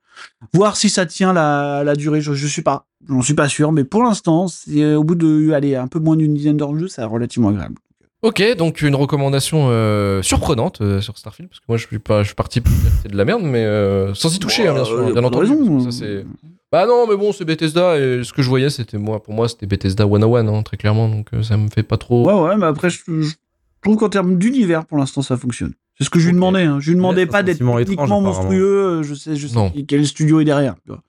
voir 0.54 0.76
si 0.76 0.88
ça 0.88 1.04
tient 1.04 1.32
la, 1.32 1.94
durée, 1.96 2.20
je, 2.20 2.32
je 2.32 2.46
suis 2.46 2.62
pas, 2.62 2.86
j'en 3.08 3.22
suis 3.22 3.34
pas 3.34 3.48
sûr, 3.48 3.72
mais 3.72 3.84
pour 3.84 4.04
l'instant, 4.04 4.46
c'est 4.48 4.94
au 4.94 5.02
bout 5.02 5.16
de, 5.16 5.52
un 5.74 5.88
peu 5.88 5.98
moins 5.98 6.16
d'une 6.16 6.32
dizaine 6.32 6.56
d'heures 6.56 6.72
de 6.72 6.78
jeu, 6.78 6.88
c'est 6.88 7.02
relativement 7.02 7.48
agréable. 7.48 7.76
Ok, 8.26 8.42
donc 8.56 8.80
une 8.82 8.96
recommandation 8.96 9.68
euh, 9.70 10.20
surprenante 10.20 10.80
euh, 10.80 11.00
sur 11.00 11.16
Starfield, 11.16 11.48
parce 11.48 11.60
que 11.60 11.64
moi 11.68 11.76
je 11.78 11.86
suis 11.86 12.00
pas, 12.00 12.22
je 12.22 12.28
suis 12.28 12.34
parti 12.34 12.60
pour 12.60 12.72
dire 12.72 12.90
que 12.90 12.96
c'est 13.02 13.08
de 13.12 13.16
la 13.16 13.24
merde, 13.24 13.42
mais 13.44 13.64
euh, 13.64 14.14
sans 14.14 14.34
y 14.34 14.38
toucher, 14.40 14.66
hein, 14.66 14.74
bien 14.74 14.84
sûr, 14.84 14.98
Euh, 14.98 15.12
bien 15.12 15.22
entendu. 15.22 15.46
ça, 15.84 15.90
c'est- 15.92 16.24
Bah 16.72 16.86
non, 16.86 17.06
mais 17.06 17.14
bon, 17.16 17.32
c'est 17.32 17.44
Bethesda, 17.44 17.96
et 17.98 18.24
ce 18.24 18.32
que 18.32 18.42
je 18.42 18.48
voyais, 18.48 18.68
c'était 18.70 18.98
moi, 18.98 19.22
pour 19.22 19.32
moi, 19.32 19.48
c'était 19.48 19.66
Bethesda 19.66 20.04
101, 20.06 20.48
hein, 20.48 20.62
très 20.64 20.76
clairement, 20.76 21.08
donc 21.08 21.28
euh, 21.34 21.42
ça 21.44 21.56
me 21.56 21.68
fait 21.68 21.84
pas 21.84 21.98
trop. 21.98 22.26
Ouais, 22.26 22.48
ouais, 22.48 22.56
mais 22.56 22.66
après, 22.66 22.90
je, 22.90 22.98
je 23.06 23.34
trouve 23.82 23.96
qu'en 23.96 24.08
termes 24.08 24.36
d'univers, 24.38 24.86
pour 24.86 24.98
l'instant, 24.98 25.22
ça 25.22 25.36
fonctionne. 25.36 25.74
C'est 25.96 26.02
ce 26.04 26.10
que 26.10 26.18
je 26.18 26.26
lui 26.26 26.34
demandais. 26.34 26.64
Hein. 26.64 26.78
Je 26.80 26.90
lui 26.90 26.96
demandais 26.96 27.22
Ouais, 27.22 27.26
pas 27.26 27.42
d'être 27.44 27.58
techniquement 27.78 28.20
monstrueux. 28.20 29.02
Je 29.04 29.14
sais, 29.14 29.36
je 29.36 29.46
sais 29.46 29.54
Non. 29.54 29.72
quel 29.86 30.04
studio 30.06 30.40
est 30.40 30.44
derrière. 30.44 30.74
tu 30.84 30.90
vois. 30.90 31.02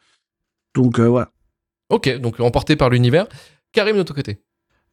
Donc 0.76 1.00
euh, 1.00 1.08
voilà. 1.08 1.32
Ok, 1.90 2.20
donc 2.20 2.40
emporté 2.40 2.76
par 2.78 2.90
l'univers. 2.92 3.26
Karim 3.74 3.98
de 3.98 4.04
ton 4.04 4.14
côté. 4.14 4.38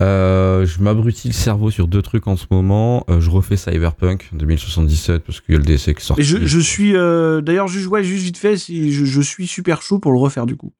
Euh, 0.02 0.66
je 0.66 0.82
m'abrutis 0.82 1.28
le 1.28 1.34
cerveau 1.34 1.70
sur 1.70 1.86
deux 1.86 2.02
trucs 2.02 2.26
en 2.26 2.36
ce 2.36 2.46
moment. 2.50 3.04
Euh, 3.08 3.20
je 3.20 3.30
refais 3.30 3.56
Cyberpunk 3.56 4.28
2077 4.32 5.22
parce 5.24 5.40
qu'il 5.40 5.54
y 5.54 5.56
a 5.56 5.60
le 5.60 5.64
DC 5.64 5.94
qui. 5.94 6.12
Et 6.18 6.22
je, 6.24 6.44
je 6.44 6.58
suis 6.58 6.96
euh, 6.96 7.40
d'ailleurs 7.40 7.68
juste, 7.68 7.86
ouais, 7.86 8.02
juste 8.02 8.24
vite 8.24 8.36
fait, 8.36 8.56
si 8.56 8.92
je, 8.92 9.04
je 9.04 9.20
suis 9.20 9.46
super 9.46 9.82
chaud 9.82 9.98
pour 10.00 10.12
le 10.12 10.18
refaire 10.18 10.46
du 10.46 10.56
coup. 10.56 10.72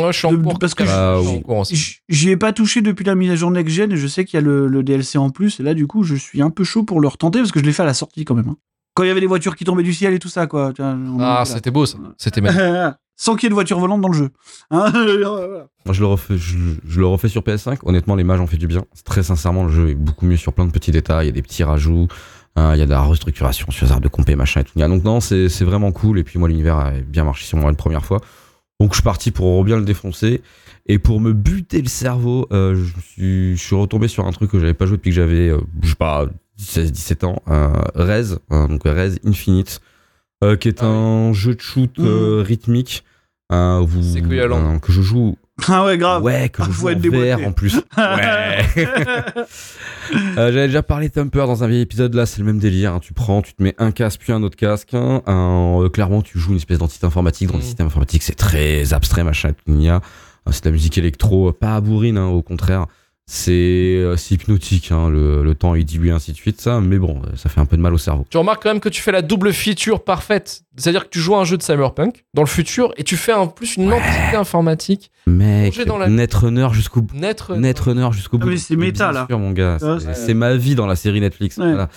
Ouais, 0.00 0.12
je 0.12 0.18
suis 0.18 0.26
en 0.26 0.32
De- 0.32 0.38
cours. 0.38 0.58
parce 0.58 0.74
que 0.74 0.84
je- 0.84 0.90
je. 0.90 1.74
J- 1.76 1.98
J'y 2.08 2.30
ai 2.30 2.36
pas 2.36 2.52
touché 2.52 2.80
depuis 2.82 3.04
la 3.04 3.14
mise 3.14 3.30
à 3.30 3.36
jour 3.36 3.50
next 3.50 3.72
gen 3.74 3.92
et 3.92 3.96
je 3.96 4.06
sais 4.08 4.24
qu'il 4.24 4.38
y 4.40 4.42
a 4.42 4.44
le, 4.44 4.66
le 4.68 4.82
DLC 4.82 5.18
en 5.18 5.30
plus 5.30 5.60
et 5.60 5.62
là 5.62 5.72
du 5.74 5.86
coup 5.86 6.02
je 6.02 6.16
suis 6.16 6.42
un 6.42 6.50
peu 6.50 6.64
chaud 6.64 6.82
pour 6.82 7.00
le 7.00 7.06
retenter 7.08 7.38
parce 7.40 7.52
que 7.52 7.60
je 7.60 7.64
l'ai 7.64 7.72
fait 7.72 7.82
à 7.82 7.86
la 7.86 7.94
sortie 7.94 8.24
quand 8.24 8.34
même. 8.34 8.48
hein. 8.48 8.56
Quand 8.94 9.02
il 9.04 9.08
y 9.08 9.10
avait 9.10 9.20
les 9.20 9.26
voitures 9.26 9.54
qui 9.54 9.64
tombaient 9.64 9.82
du 9.82 9.92
ciel 9.94 10.14
et 10.14 10.18
tout 10.18 10.28
ça 10.28 10.46
quoi. 10.46 10.72
Ah, 11.20 11.42
c'était 11.44 11.70
beau 11.70 11.84
ça. 11.86 11.98
C'était 12.16 12.40
magnifique. 12.40 12.64
Sans 13.16 13.36
qu'il 13.36 13.44
y 13.44 13.46
ait 13.46 13.50
de 13.50 13.54
voitures 13.54 13.78
volantes 13.78 14.00
dans 14.00 14.08
le 14.08 14.14
jeu. 14.14 14.30
Hein. 14.70 14.90
Moi, 15.86 15.92
je 15.94 16.00
le 16.00 16.06
refais, 16.06 16.36
je, 16.36 16.98
le 16.98 17.06
refais 17.06 17.28
sur 17.28 17.42
PS5. 17.42 17.78
Honnêtement, 17.84 18.16
les 18.16 18.24
mages 18.24 18.40
ont 18.40 18.46
fait 18.46 18.56
du 18.56 18.66
bien. 18.66 18.84
Très 19.04 19.22
sincèrement, 19.22 19.64
le 19.64 19.70
jeu 19.72 19.90
est 19.90 19.94
beaucoup 19.94 20.26
mieux 20.26 20.36
sur 20.36 20.52
plein 20.52 20.64
de 20.64 20.72
petits 20.72 20.90
détails. 20.90 21.26
Il 21.26 21.28
y 21.28 21.32
a 21.32 21.34
des 21.34 21.42
petits 21.42 21.62
rajouts. 21.62 22.08
hein, 22.56 22.74
Il 22.74 22.78
y 22.78 22.82
a 22.82 22.86
de 22.86 22.90
la 22.90 23.02
restructuration 23.02 23.70
sur 23.70 23.86
les 23.86 23.92
arbres 23.92 24.02
de 24.02 24.08
compé, 24.08 24.34
machin 24.34 24.62
et 24.62 24.64
tout. 24.64 24.78
Donc 24.78 25.04
non, 25.04 25.20
c'est 25.20 25.48
vraiment 25.62 25.92
cool. 25.92 26.18
Et 26.18 26.24
puis 26.24 26.38
moi, 26.38 26.48
l'univers 26.48 26.76
a 26.76 26.90
bien 26.92 27.24
marché 27.24 27.44
sur 27.44 27.58
moi 27.58 27.70
une 27.70 27.76
première 27.76 28.04
fois. 28.04 28.20
Donc 28.80 28.90
je 28.90 28.96
suis 28.96 29.04
parti 29.04 29.30
pour 29.30 29.62
bien 29.64 29.76
le 29.76 29.84
défoncer. 29.84 30.42
Et 30.86 30.98
pour 30.98 31.20
me 31.20 31.32
buter 31.32 31.80
le 31.80 31.88
cerveau, 31.88 32.46
euh, 32.52 32.74
je, 32.74 33.54
suis, 33.56 33.74
retombé 33.74 34.08
sur 34.08 34.26
un 34.26 34.32
truc 34.32 34.50
que 34.50 34.58
j'avais 34.58 34.74
pas 34.74 34.84
joué 34.84 34.98
depuis 34.98 35.10
que 35.10 35.16
j'avais, 35.16 35.48
euh, 35.48 35.60
je 35.82 35.90
sais 35.90 35.94
pas, 35.94 36.26
16-17 36.60 37.24
ans. 37.24 37.42
Euh, 37.48 37.72
Rez, 37.94 38.34
euh, 38.52 38.66
donc 38.68 38.82
Rez 38.84 39.12
Infinite, 39.24 39.80
euh, 40.44 40.56
qui 40.56 40.68
est 40.68 40.82
Ah 40.82 40.86
oui. 40.86 40.92
un 40.92 41.32
jeu 41.32 41.54
de 41.54 41.60
shoot 41.60 41.90
euh, 41.98 42.42
rythmique. 42.46 43.04
euh, 43.52 43.84
euh, 43.84 44.78
que 44.78 44.92
je 44.92 45.02
joue 45.02 45.36
Ah 45.68 45.84
ouais 45.84 45.96
grave. 45.98 46.22
Ouais, 46.22 46.48
que 46.48 46.62
Ah, 46.62 46.66
je 46.68 46.72
joue 46.72 46.88
en. 46.88 46.98
VR 46.98 47.46
en 47.46 47.52
plus. 47.52 47.76
Ouais. 47.96 48.86
Euh, 50.36 50.52
J'avais 50.52 50.66
déjà 50.66 50.82
parlé 50.82 51.08
de 51.08 51.14
Thumper 51.14 51.46
dans 51.46 51.64
un 51.64 51.66
vieil 51.68 51.80
épisode. 51.80 52.14
Là, 52.14 52.26
c'est 52.26 52.38
le 52.40 52.44
même 52.44 52.58
délire. 52.58 52.92
hein. 52.94 53.00
Tu 53.00 53.14
prends, 53.14 53.40
tu 53.40 53.54
te 53.54 53.62
mets 53.62 53.74
un 53.78 53.90
casque 53.90 54.20
puis 54.20 54.32
un 54.32 54.42
autre 54.42 54.56
casque. 54.56 54.92
hein. 54.92 55.22
Un- 55.26 55.80
euh, 55.82 55.88
clairement, 55.88 56.20
tu 56.22 56.38
joues 56.38 56.50
une 56.50 56.56
espèce 56.58 56.78
d'entité 56.78 57.06
informatique. 57.06 57.48
Dans 57.48 57.54
le 57.54 57.60
Mm. 57.60 57.64
système 57.64 57.86
informatique, 57.86 58.22
c'est 58.22 58.34
très 58.34 58.92
abstrait, 58.92 59.24
machin. 59.24 59.52
Il 59.66 59.80
y 59.80 59.88
a, 59.88 59.96
euh, 59.96 60.00
c'est 60.52 60.64
de 60.64 60.68
la 60.68 60.72
musique 60.72 60.98
électro, 60.98 61.52
pas 61.52 61.76
à 61.76 61.80
bourrine, 61.80 62.18
hein, 62.18 62.26
au 62.26 62.42
contraire. 62.42 62.86
C'est 63.26 63.52
euh, 63.52 64.16
c'est 64.18 64.34
hypnotique, 64.34 64.92
hein, 64.92 65.08
le, 65.08 65.42
le 65.42 65.54
temps 65.54 65.74
est 65.74 65.82
dilué, 65.82 66.10
ainsi 66.10 66.32
de 66.32 66.36
suite, 66.36 66.60
ça, 66.60 66.80
mais 66.82 66.98
bon, 66.98 67.22
euh, 67.24 67.36
ça 67.36 67.48
fait 67.48 67.58
un 67.60 67.64
peu 67.64 67.76
de 67.78 67.80
mal 67.80 67.94
au 67.94 67.98
cerveau. 67.98 68.26
Tu 68.28 68.36
remarques 68.36 68.62
quand 68.62 68.68
même 68.68 68.80
que 68.80 68.90
tu 68.90 69.00
fais 69.00 69.12
la 69.12 69.22
double 69.22 69.54
feature 69.54 70.04
parfaite. 70.04 70.62
C'est-à-dire 70.76 71.04
que 71.04 71.08
tu 71.08 71.20
joues 71.20 71.34
à 71.34 71.38
un 71.40 71.44
jeu 71.44 71.56
de 71.56 71.62
cyberpunk 71.62 72.24
dans 72.34 72.42
le 72.42 72.48
futur 72.48 72.92
et 72.98 73.04
tu 73.04 73.16
fais 73.16 73.32
en 73.32 73.46
plus 73.46 73.76
une 73.76 73.90
entité 73.94 74.36
informatique. 74.36 75.10
Mec, 75.26 75.80
dans 75.86 75.96
la- 75.96 76.08
Netrunner 76.08 76.68
jusqu'au 76.72 77.00
bout. 77.00 77.16
Naître. 77.16 77.56
Netrunner 77.56 78.08
jusqu'au 78.12 78.36
bout. 78.36 78.46
mais 78.46 78.58
c'est 78.58 78.76
méta, 78.76 79.10
là. 79.10 79.24
sûr, 79.30 79.38
mon 79.38 79.52
gars. 79.52 79.78
Ouais, 79.80 80.14
C'est- 80.14 80.34
ma 80.34 80.54
vie 80.56 80.74
dans 80.74 80.86
la 80.86 80.96
série 80.96 81.22
Netflix. 81.22 81.56
Ouais. 81.56 81.64
voilà. 81.68 81.88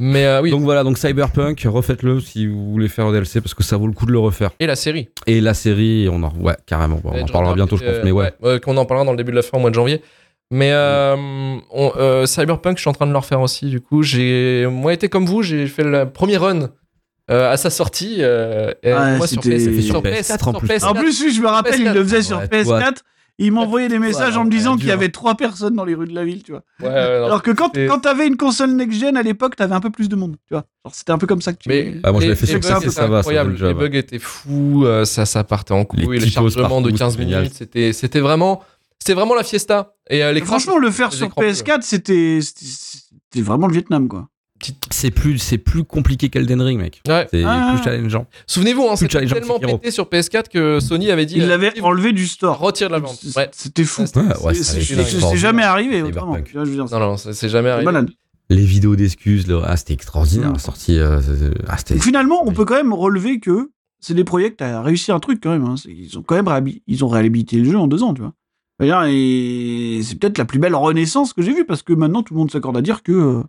Mais 0.00 0.26
euh, 0.26 0.42
oui. 0.42 0.50
Donc 0.50 0.62
voilà, 0.62 0.82
donc 0.82 0.98
Cyberpunk, 0.98 1.62
refaites-le 1.66 2.20
si 2.20 2.46
vous 2.46 2.70
voulez 2.72 2.88
faire 2.88 3.06
un 3.06 3.12
DLC 3.12 3.40
parce 3.40 3.54
que 3.54 3.62
ça 3.62 3.76
vaut 3.76 3.86
le 3.86 3.92
coup 3.92 4.06
de 4.06 4.12
le 4.12 4.18
refaire. 4.18 4.50
Et 4.60 4.66
la 4.66 4.76
série. 4.76 5.08
Et 5.26 5.40
la 5.40 5.54
série, 5.54 6.08
on 6.10 6.22
en, 6.22 6.32
ouais, 6.40 6.56
carrément. 6.66 7.00
Bon, 7.02 7.12
on 7.14 7.22
en 7.22 7.26
parlera 7.26 7.54
bientôt, 7.54 7.76
je 7.76 7.84
pense, 7.84 7.94
mais 8.04 8.10
ouais. 8.12 8.32
ouais, 8.42 8.60
qu'on 8.60 8.76
en 8.76 8.84
parlera 8.84 9.04
dans 9.06 9.12
le 9.12 9.16
début 9.16 9.30
de 9.30 9.36
la 9.36 9.42
fin 9.42 9.56
au 9.58 9.60
mois 9.60 9.70
de 9.70 9.74
janvier. 9.74 10.02
Mais 10.50 10.70
euh, 10.72 11.16
on- 11.70 11.92
euh, 11.96 12.26
Cyberpunk, 12.26 12.76
je 12.76 12.82
suis 12.82 12.90
en 12.90 12.92
train 12.92 13.06
de 13.06 13.12
le 13.12 13.18
refaire 13.18 13.40
aussi. 13.40 13.66
Du 13.66 13.80
coup, 13.80 14.02
j'ai 14.02 14.66
moi 14.70 14.92
été 14.92 15.08
comme 15.08 15.24
vous, 15.26 15.42
j'ai 15.42 15.66
fait 15.66 15.84
le 15.84 16.10
premier 16.10 16.36
run 16.36 16.70
euh, 17.30 17.50
à 17.50 17.56
sa 17.56 17.70
sortie. 17.70 18.16
euh, 18.20 18.72
moi 19.16 19.26
sur 19.26 19.42
c'était- 19.42 19.56
PS4, 19.56 19.80
sur 19.82 20.02
PS4 20.02 20.48
en 20.48 20.52
plus. 20.54 20.68
PS4. 20.68 20.84
En 20.88 20.94
plus, 20.94 21.22
oui, 21.22 21.32
je 21.34 21.40
me 21.40 21.46
rappelle, 21.48 21.80
il 21.80 21.90
le 21.92 22.02
faisait 22.04 22.22
sur 22.22 22.38
Ouais, 22.38 22.46
PS4. 22.48 22.96
Il 23.38 23.50
m'envoyait 23.50 23.88
des 23.88 23.98
messages 23.98 24.36
en 24.36 24.44
me 24.44 24.50
disant 24.50 24.76
qu'il 24.76 24.86
y 24.86 24.92
avait 24.92 25.08
trois 25.08 25.34
personnes 25.34 25.74
dans 25.74 25.84
les 25.84 25.94
rues 25.96 26.06
de 26.06 26.14
la 26.14 26.24
ville, 26.24 26.42
tu 26.44 26.52
vois. 26.52 26.62
Ouais, 26.80 26.86
ouais, 26.88 27.18
non. 27.20 27.26
Alors 27.26 27.42
que 27.42 27.50
quand, 27.50 27.72
quand 27.74 27.98
t'avais 27.98 28.28
une 28.28 28.36
console 28.36 28.70
next-gen 28.72 29.16
à 29.16 29.22
l'époque, 29.22 29.56
t'avais 29.56 29.74
un 29.74 29.80
peu 29.80 29.90
plus 29.90 30.08
de 30.08 30.14
monde, 30.14 30.36
tu 30.46 30.54
vois. 30.54 30.64
C'était 30.92 31.10
un 31.10 31.18
peu 31.18 31.26
comme 31.26 31.42
ça 31.42 31.52
que 31.52 31.58
tu. 31.58 31.68
Mais 31.68 31.96
Ah, 32.04 32.12
moi, 32.12 32.20
je 32.20 32.26
les- 32.26 32.30
l'ai 32.30 32.36
fait 32.36 32.46
sur 32.46 32.54
c'était 32.62 32.68
ça 32.68 32.78
va, 32.78 32.90
ça 32.90 33.18
incroyable. 33.18 33.54
va 33.56 33.68
les 33.68 33.74
bugs 33.74 33.96
étaient 33.98 34.20
fous, 34.20 34.84
euh, 34.84 35.04
ça, 35.04 35.26
ça 35.26 35.42
partait 35.42 35.72
en 35.74 35.84
couille, 35.84 36.00
Les 36.06 36.18
les, 36.18 36.26
typos 36.28 36.48
chargements 36.48 36.80
de 36.80 36.90
partout, 36.90 36.98
15 36.98 37.12
c'était 37.14 37.24
génial. 37.24 37.40
minutes, 37.42 37.54
c'était, 37.56 37.92
c'était 37.92 38.20
vraiment, 38.20 38.62
c'était 39.00 39.14
vraiment 39.14 39.34
la 39.34 39.42
fiesta. 39.42 39.94
Et 40.08 40.22
euh, 40.22 40.38
Franchement, 40.44 40.78
le 40.78 40.90
faire 40.92 41.12
sur 41.12 41.26
écrans 41.26 41.42
PS4, 41.42 41.82
c'était 41.82 42.38
c'était- 42.40 42.66
c'était 42.66 43.42
vraiment 43.44 43.66
le 43.66 43.72
Vietnam, 43.72 44.06
quoi. 44.06 44.28
Petite- 44.72 44.84
C'est 44.90 45.10
plus, 45.10 45.38
c'est 45.38 45.58
plus 45.58 45.84
compliqué 45.84 46.28
qu'Elden 46.28 46.60
Ring, 46.62 46.80
mec. 46.80 47.02
Ouais. 47.08 47.26
C'est 47.30 47.42
Ah. 47.44 47.74
plus 47.74 47.84
challengeant. 47.84 48.26
Souvenez-vous, 48.46 48.82
hein, 48.84 48.94
Plus 48.96 49.08
c'était 49.08 49.26
tellement 49.26 49.54
Sekiro. 49.54 49.78
pété 49.78 49.90
sur 49.90 50.08
PS4 50.08 50.48
que 50.48 50.80
Sony 50.80 51.10
avait 51.10 51.26
dit. 51.26 51.34
Il 51.36 51.42
euh, 51.42 51.48
l'avait 51.48 51.80
enlevé 51.80 52.12
du 52.12 52.26
store. 52.26 52.58
retire 52.58 52.88
de 52.88 52.92
la 52.94 53.00
vente. 53.00 53.18
Ouais. 53.36 53.48
C'était 53.52 53.84
fou. 53.84 54.02
Ouais, 54.02 54.06
c'était- 54.06 54.20
Ouais, 54.20 54.26
ouais, 54.44 54.54
C'est- 54.54 55.36
jamais 55.36 55.62
arrivé 55.62 56.02
autrement. 56.02 56.36
Tu 56.42 56.52
vois, 56.54 56.64
je 56.64 56.70
veux 56.70 56.76
dire, 56.76 56.86
Non, 56.90 56.98
non, 57.00 57.16
c'est 57.16 57.48
jamais 57.48 57.68
arrivé. 57.70 57.84
malade. 57.84 58.10
Les 58.50 58.64
vidéos 58.64 58.94
d'excuses, 58.96 59.46
le... 59.46 59.60
ah, 59.64 59.76
c'était 59.76 59.94
extraordinaire. 59.94 60.52
La 60.52 60.58
sortie, 60.58 60.98
euh, 60.98 61.20
c'est- 61.22 61.54
ah, 61.68 61.76
finalement, 62.00 62.42
on 62.46 62.52
peut 62.52 62.64
quand 62.64 62.74
même 62.76 62.92
relever 62.92 63.40
que 63.40 63.70
c'est 64.00 64.14
des 64.14 64.24
projets 64.24 64.52
qui 64.54 64.62
ont 64.64 64.82
réussi 64.82 65.12
un 65.12 65.20
truc 65.20 65.40
quand 65.42 65.50
même. 65.50 65.64
hein. 65.64 65.76
C'est- 65.76 65.90
Ils 65.90 66.18
ont 66.18 66.22
quand 66.22 66.40
même 66.42 66.66
ils 66.86 67.04
ont 67.04 67.08
réhabilité 67.08 67.56
le 67.56 67.70
jeu 67.70 67.78
en 67.78 67.86
deux 67.86 68.02
ans, 68.02 68.12
tu 68.14 68.20
vois. 68.22 68.32
Et 69.08 70.00
c'est 70.02 70.18
peut-être 70.18 70.36
la 70.38 70.44
plus 70.44 70.58
belle 70.58 70.74
renaissance 70.74 71.32
que 71.32 71.42
j'ai 71.42 71.52
vue 71.54 71.64
parce 71.64 71.82
que 71.82 71.92
maintenant 71.92 72.22
tout 72.22 72.34
le 72.34 72.38
monde 72.38 72.50
s'accorde 72.50 72.76
à 72.76 72.82
dire 72.82 73.02
que. 73.02 73.42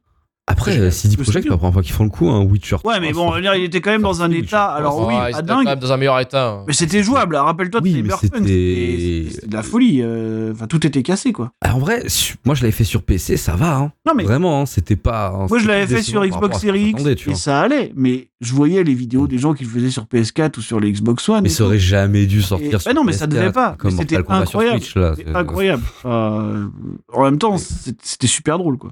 Euh, 0.48 0.52
Après, 0.54 0.78
euh, 0.78 0.92
CD 0.92 1.16
je 1.18 1.24
Projekt, 1.24 1.50
la 1.50 1.58
première 1.58 1.74
fois 1.74 1.82
qu'ils 1.82 1.94
font 1.94 2.04
le 2.04 2.10
coup, 2.12 2.30
hein. 2.30 2.42
Witcher. 2.44 2.78
Ouais, 2.86 3.00
mais 3.00 3.12
3, 3.12 3.42
bon, 3.42 3.52
il 3.56 3.64
était 3.64 3.82
quand 3.82 3.90
même 3.90 4.04
dans 4.04 4.22
un 4.22 4.30
état. 4.30 4.66
Alors 4.66 5.08
oui, 5.08 5.16
Ah, 5.18 5.42
dingue. 5.42 5.64
quand 5.66 5.72
même 5.72 5.80
dans 5.80 5.92
un 5.92 5.98
meilleur 5.98 6.20
état. 6.20 6.64
Mais 6.68 6.74
c'était 6.74 7.02
jouable. 7.02 7.36
hein. 7.36 7.42
Rappelle-toi 7.44 7.82
de 7.82 7.86
Oui, 7.86 7.94
Cyberpunk. 7.94 8.32
c'était- 8.48 9.48
de 9.48 9.54
la 9.54 9.64
folie. 9.64 10.02
euh, 10.04 10.52
Enfin, 10.54 10.68
tout 10.68 10.86
était 10.86 11.02
cassé, 11.02 11.34
quoi. 11.34 11.52
Ah, 11.62 11.76
en 11.76 11.80
vrai, 11.80 12.04
moi 12.46 12.54
je 12.56 12.62
l'avais 12.62 12.72
fait 12.72 12.84
sur 12.84 13.02
PC, 13.02 13.38
ça 13.38 13.56
va. 13.56 13.76
Hein. 13.78 13.92
Non, 14.06 14.14
mais 14.16 14.24
Vraiment, 14.24 14.62
hein, 14.62 14.66
c'était 14.68 14.96
pas. 14.96 15.30
hein, 15.30 15.48
moi, 15.50 15.58
je 15.60 15.68
l'avais 15.68 15.88
fait 15.88 16.04
sur 16.04 16.24
Xbox 16.26 16.60
Series 16.60 16.90
X 16.90 17.06
et 17.06 17.16
vois. 17.26 17.36
ça 17.36 17.62
allait. 17.62 17.92
Mais 17.96 18.30
je 18.42 18.54
voyais 18.54 18.84
les 18.84 18.94
vidéos 18.94 19.28
des 19.28 19.40
gens 19.40 19.54
qui 19.56 19.64
le 19.64 19.70
faisaient 19.70 19.90
sur 19.90 20.06
PS4 20.06 20.58
ou 20.60 20.62
sur 20.62 20.80
les 20.80 20.92
Xbox 20.92 21.28
One. 21.28 21.42
Mais 21.44 21.50
et 21.50 21.52
ça 21.52 21.64
aurait 21.66 21.80
jamais 21.80 22.28
dû 22.28 22.42
sortir 22.44 22.74
bah 22.74 22.80
sur 22.80 22.94
non, 22.94 23.04
mais 23.04 23.14
ça 23.14 23.26
PS4, 23.26 23.30
devait 23.30 23.52
pas. 23.52 23.76
C'était 23.98 24.18
incroyable. 24.30 24.82
C'est 24.84 25.36
incroyable. 25.36 25.84
En 26.06 27.24
même 27.24 27.38
temps, 27.40 27.58
c'était 27.58 28.28
super 28.28 28.58
drôle, 28.60 28.78
quoi. 28.78 28.92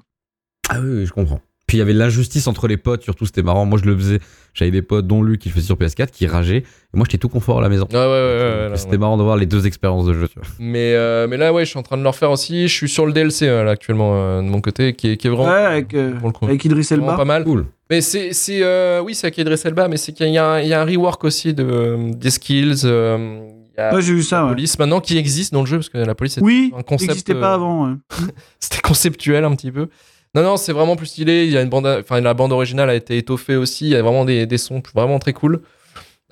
Ah 0.69 0.79
oui, 0.81 0.89
oui, 0.99 1.05
je 1.05 1.11
comprends. 1.11 1.41
Puis 1.65 1.77
il 1.77 1.79
y 1.79 1.81
avait 1.81 1.93
l'injustice 1.93 2.47
entre 2.47 2.67
les 2.67 2.75
potes, 2.75 3.03
surtout 3.03 3.25
c'était 3.25 3.41
marrant. 3.41 3.65
Moi 3.65 3.79
je 3.81 3.89
le 3.89 3.95
faisais, 3.97 4.19
j'avais 4.53 4.69
des 4.69 4.81
potes, 4.81 5.07
dont 5.07 5.23
Luc 5.23 5.39
qui 5.39 5.47
le 5.49 5.55
faisait 5.55 5.65
sur 5.67 5.77
PS4, 5.77 6.11
qui 6.11 6.27
rageaient. 6.27 6.57
Et 6.57 6.63
moi 6.93 7.05
j'étais 7.09 7.17
tout 7.17 7.29
confort 7.29 7.59
à 7.59 7.61
la 7.61 7.69
maison. 7.69 7.87
Ouais, 7.89 7.97
ouais, 7.97 8.05
ouais, 8.05 8.09
ouais, 8.09 8.69
ouais, 8.71 8.75
C'était 8.77 8.91
ouais. 8.91 8.97
marrant 8.97 9.17
de 9.17 9.23
voir 9.23 9.37
les 9.37 9.45
deux 9.45 9.65
expériences 9.65 10.05
de 10.05 10.13
jeu. 10.13 10.27
Tu 10.27 10.35
vois. 10.39 10.47
Mais, 10.59 10.93
euh, 10.93 11.25
mais 11.29 11.37
là, 11.37 11.53
ouais, 11.53 11.63
je 11.63 11.69
suis 11.69 11.79
en 11.79 11.83
train 11.83 11.97
de 11.97 12.03
le 12.03 12.09
refaire 12.09 12.31
aussi. 12.31 12.67
Je 12.67 12.73
suis 12.73 12.89
sur 12.89 13.05
le 13.05 13.13
DLC 13.13 13.47
euh, 13.47 13.63
là, 13.63 13.71
actuellement 13.71 14.11
euh, 14.15 14.41
de 14.41 14.47
mon 14.47 14.59
côté, 14.59 14.93
qui 14.93 15.11
est, 15.11 15.17
qui 15.17 15.27
est 15.27 15.29
vraiment. 15.29 15.45
Ouais, 15.49 15.57
avec, 15.65 15.93
euh, 15.93 16.11
pour 16.19 16.27
le 16.27 16.33
coup, 16.33 16.45
avec 16.45 16.63
Idris 16.65 16.81
vraiment 16.89 17.05
Elba. 17.07 17.17
pas 17.17 17.25
mal. 17.25 17.43
Cool. 17.45 17.65
Mais 17.89 18.01
c'est, 18.01 18.33
c'est 18.33 18.59
euh, 18.61 19.01
oui, 19.01 19.15
c'est 19.15 19.27
avec 19.27 19.37
Idris 19.37 19.61
Elba, 19.63 19.87
mais 19.87 19.97
c'est 19.97 20.11
qu'il 20.11 20.27
y 20.29 20.37
a, 20.37 20.45
un- 20.45 20.59
il 20.59 20.67
y 20.67 20.73
a 20.73 20.81
un 20.81 20.85
rework 20.85 21.23
aussi 21.23 21.53
de, 21.53 22.11
des 22.13 22.29
skills. 22.29 22.81
euh, 22.83 23.39
Ouais, 23.77 24.01
j'ai 24.03 24.11
vu 24.13 24.19
la 24.19 24.23
ça, 24.23 24.43
ouais. 24.43 24.51
police 24.51 24.77
maintenant 24.77 24.99
qui 24.99 25.17
existe 25.17 25.51
dans 25.51 25.61
le 25.61 25.65
jeu, 25.65 25.77
parce 25.77 25.89
que 25.89 25.97
la 25.97 26.13
police, 26.13 26.33
c'était 26.35 26.45
Oui, 26.45 26.71
un 26.77 26.83
concept, 26.83 27.09
n'existait 27.09 27.33
pas 27.33 27.55
avant. 27.55 27.87
ouais. 27.89 27.95
c'était 28.59 28.81
conceptuel 28.81 29.43
un 29.45 29.55
petit 29.55 29.71
peu. 29.71 29.87
Non, 30.35 30.41
non, 30.43 30.57
c'est 30.57 30.73
vraiment 30.73 30.95
plus 30.95 31.05
stylé. 31.07 31.45
Il 31.45 31.51
y 31.51 31.57
a 31.57 31.61
une 31.61 31.69
bande, 31.69 31.85
enfin, 31.85 32.19
la 32.21 32.33
bande 32.33 32.51
originale 32.51 32.89
a 32.89 32.95
été 32.95 33.17
étoffée 33.17 33.55
aussi. 33.55 33.85
Il 33.85 33.91
y 33.91 33.95
a 33.95 34.01
vraiment 34.01 34.25
des, 34.25 34.45
des 34.47 34.57
sons 34.57 34.81
vraiment 34.95 35.19
très 35.19 35.33
cool. 35.33 35.61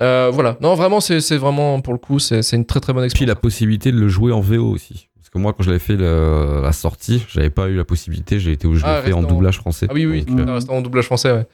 Euh, 0.01 0.31
voilà. 0.33 0.57
Non, 0.61 0.73
vraiment, 0.73 0.99
c'est, 0.99 1.21
c'est 1.21 1.37
vraiment, 1.37 1.79
pour 1.81 1.93
le 1.93 1.99
coup, 1.99 2.17
c'est, 2.17 2.41
c'est 2.41 2.55
une 2.55 2.65
très 2.65 2.79
très 2.79 2.93
bonne 2.93 3.03
Puis 3.03 3.07
expérience. 3.11 3.35
la 3.35 3.39
possibilité 3.39 3.91
de 3.91 3.97
le 3.99 4.07
jouer 4.07 4.31
en 4.31 4.41
VO 4.41 4.65
aussi. 4.71 5.07
Parce 5.15 5.29
que 5.29 5.37
moi 5.37 5.53
quand 5.53 5.63
je 5.63 5.69
l'avais 5.69 5.79
fait 5.79 5.95
le- 5.95 6.61
la 6.63 6.71
sortie, 6.73 7.23
j'avais 7.29 7.49
pas 7.51 7.69
eu 7.69 7.75
la 7.77 7.85
possibilité, 7.85 8.37
j'ai 8.39 8.51
été 8.53 8.67
je 8.67 8.73
l'ai 8.77 8.81
Ah, 8.83 9.01
fait 9.01 9.13
en 9.13 9.19
restant- 9.19 9.29
doublage 9.33 9.57
français. 9.59 9.85
Ah 9.89 9.93
oui, 9.93 10.05
oui, 10.05 10.25
Donc, 10.25 10.39
euh, 10.39 10.59
en 10.67 10.81
doublage 10.81 11.05
français, 11.05 11.31
ouais. 11.31 11.45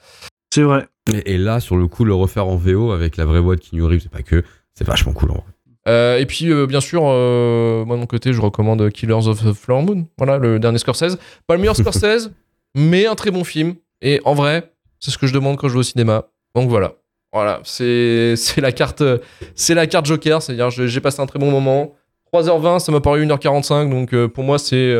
C'est 0.51 0.63
vrai. 0.63 0.87
et, 1.13 1.33
et 1.33 1.37
là 1.37 1.59
sur 1.59 1.75
le 1.77 1.87
coup 1.87 2.03
le 2.05 2.13
refaire 2.15 2.47
en 2.47 2.55
VO 2.55 2.91
avec 2.91 3.17
la 3.17 3.25
vraie 3.25 3.39
voix 3.41 3.55
de 3.55 3.61
Keanu 3.61 3.83
Reeves, 3.83 3.99
c'est 4.01 4.09
pas 4.11 4.23
que, 4.23 4.43
c'est 4.73 4.87
vachement 4.87 5.11
cool 5.13 5.29
en 5.31 5.35
vrai. 5.35 5.43
Euh, 5.87 6.17
et 6.17 6.25
puis, 6.25 6.51
euh, 6.51 6.65
bien 6.65 6.81
sûr, 6.81 7.03
euh, 7.05 7.85
moi 7.85 7.95
de 7.95 8.01
mon 8.01 8.07
côté, 8.07 8.33
je 8.33 8.41
recommande 8.41 8.89
Killers 8.91 9.27
of 9.27 9.43
the 9.43 9.53
Flower 9.53 9.83
Moon. 9.83 10.05
Voilà, 10.17 10.37
le 10.37 10.59
dernier 10.59 10.77
Scorsese. 10.79 11.17
Pas 11.47 11.55
le 11.55 11.59
meilleur 11.59 11.75
Scorsese, 11.75 12.31
mais 12.75 13.05
un 13.05 13.15
très 13.15 13.31
bon 13.31 13.43
film. 13.43 13.75
Et 14.01 14.21
en 14.25 14.33
vrai, 14.33 14.71
c'est 14.99 15.11
ce 15.11 15.17
que 15.17 15.27
je 15.27 15.33
demande 15.33 15.57
quand 15.57 15.67
je 15.67 15.73
vais 15.73 15.79
au 15.79 15.83
cinéma. 15.83 16.25
Donc 16.55 16.69
voilà. 16.69 16.95
Voilà, 17.33 17.59
c'est 17.63 18.35
la 18.57 18.71
carte 18.71 19.03
c'est 19.53 19.75
la 19.75 19.85
carte 19.85 20.05
Joker, 20.05 20.41
c'est-à-dire 20.41 20.69
j'ai 20.69 21.01
passé 21.01 21.21
un 21.21 21.25
très 21.25 21.39
bon 21.39 21.51
moment. 21.51 21.93
3h20, 22.33 22.79
ça 22.79 22.91
m'a 22.91 23.01
paru 23.01 23.25
1h45, 23.25 23.89
donc 23.89 24.27
pour 24.27 24.43
moi 24.43 24.57
c'est 24.57 24.95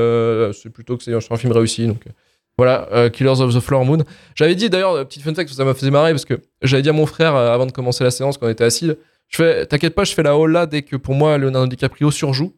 plutôt 0.74 0.98
que 0.98 1.04
c'est 1.04 1.14
un 1.14 1.38
film 1.38 1.54
réussi. 1.54 1.88
Donc 1.88 2.04
voilà, 2.58 2.88
euh, 2.92 3.10
Killers 3.10 3.40
of 3.40 3.54
the 3.54 3.60
Flower 3.60 3.86
Moon. 3.86 4.00
J'avais 4.34 4.56
dit 4.56 4.70
d'ailleurs, 4.70 5.08
petite 5.08 5.22
fun 5.22 5.36
fact, 5.36 5.50
ça 5.50 5.64
m'a 5.64 5.76
fait 5.76 5.90
marrer 5.92 6.12
parce 6.12 6.26
que 6.26 6.42
j'avais 6.64 6.82
dit 6.82 6.90
à 6.90 6.94
mon 6.94 7.06
frère 7.06 7.36
euh, 7.36 7.54
avant 7.54 7.68
de 7.68 7.72
commencer 7.72 8.04
la 8.04 8.10
séance 8.10 8.38
quand 8.38 8.48
on 8.48 8.50
était 8.50 8.64
assis, 8.64 8.92
je 9.30 9.38
fais, 9.38 9.66
t'inquiète 9.66 9.94
pas, 9.96 10.04
je 10.04 10.14
fais 10.14 10.24
la 10.24 10.38
holla 10.38 10.66
dès 10.66 10.82
que 10.84 10.96
pour 10.96 11.16
moi 11.16 11.38
Leonardo 11.38 11.68
DiCaprio 11.68 12.12
surjoue. 12.12 12.54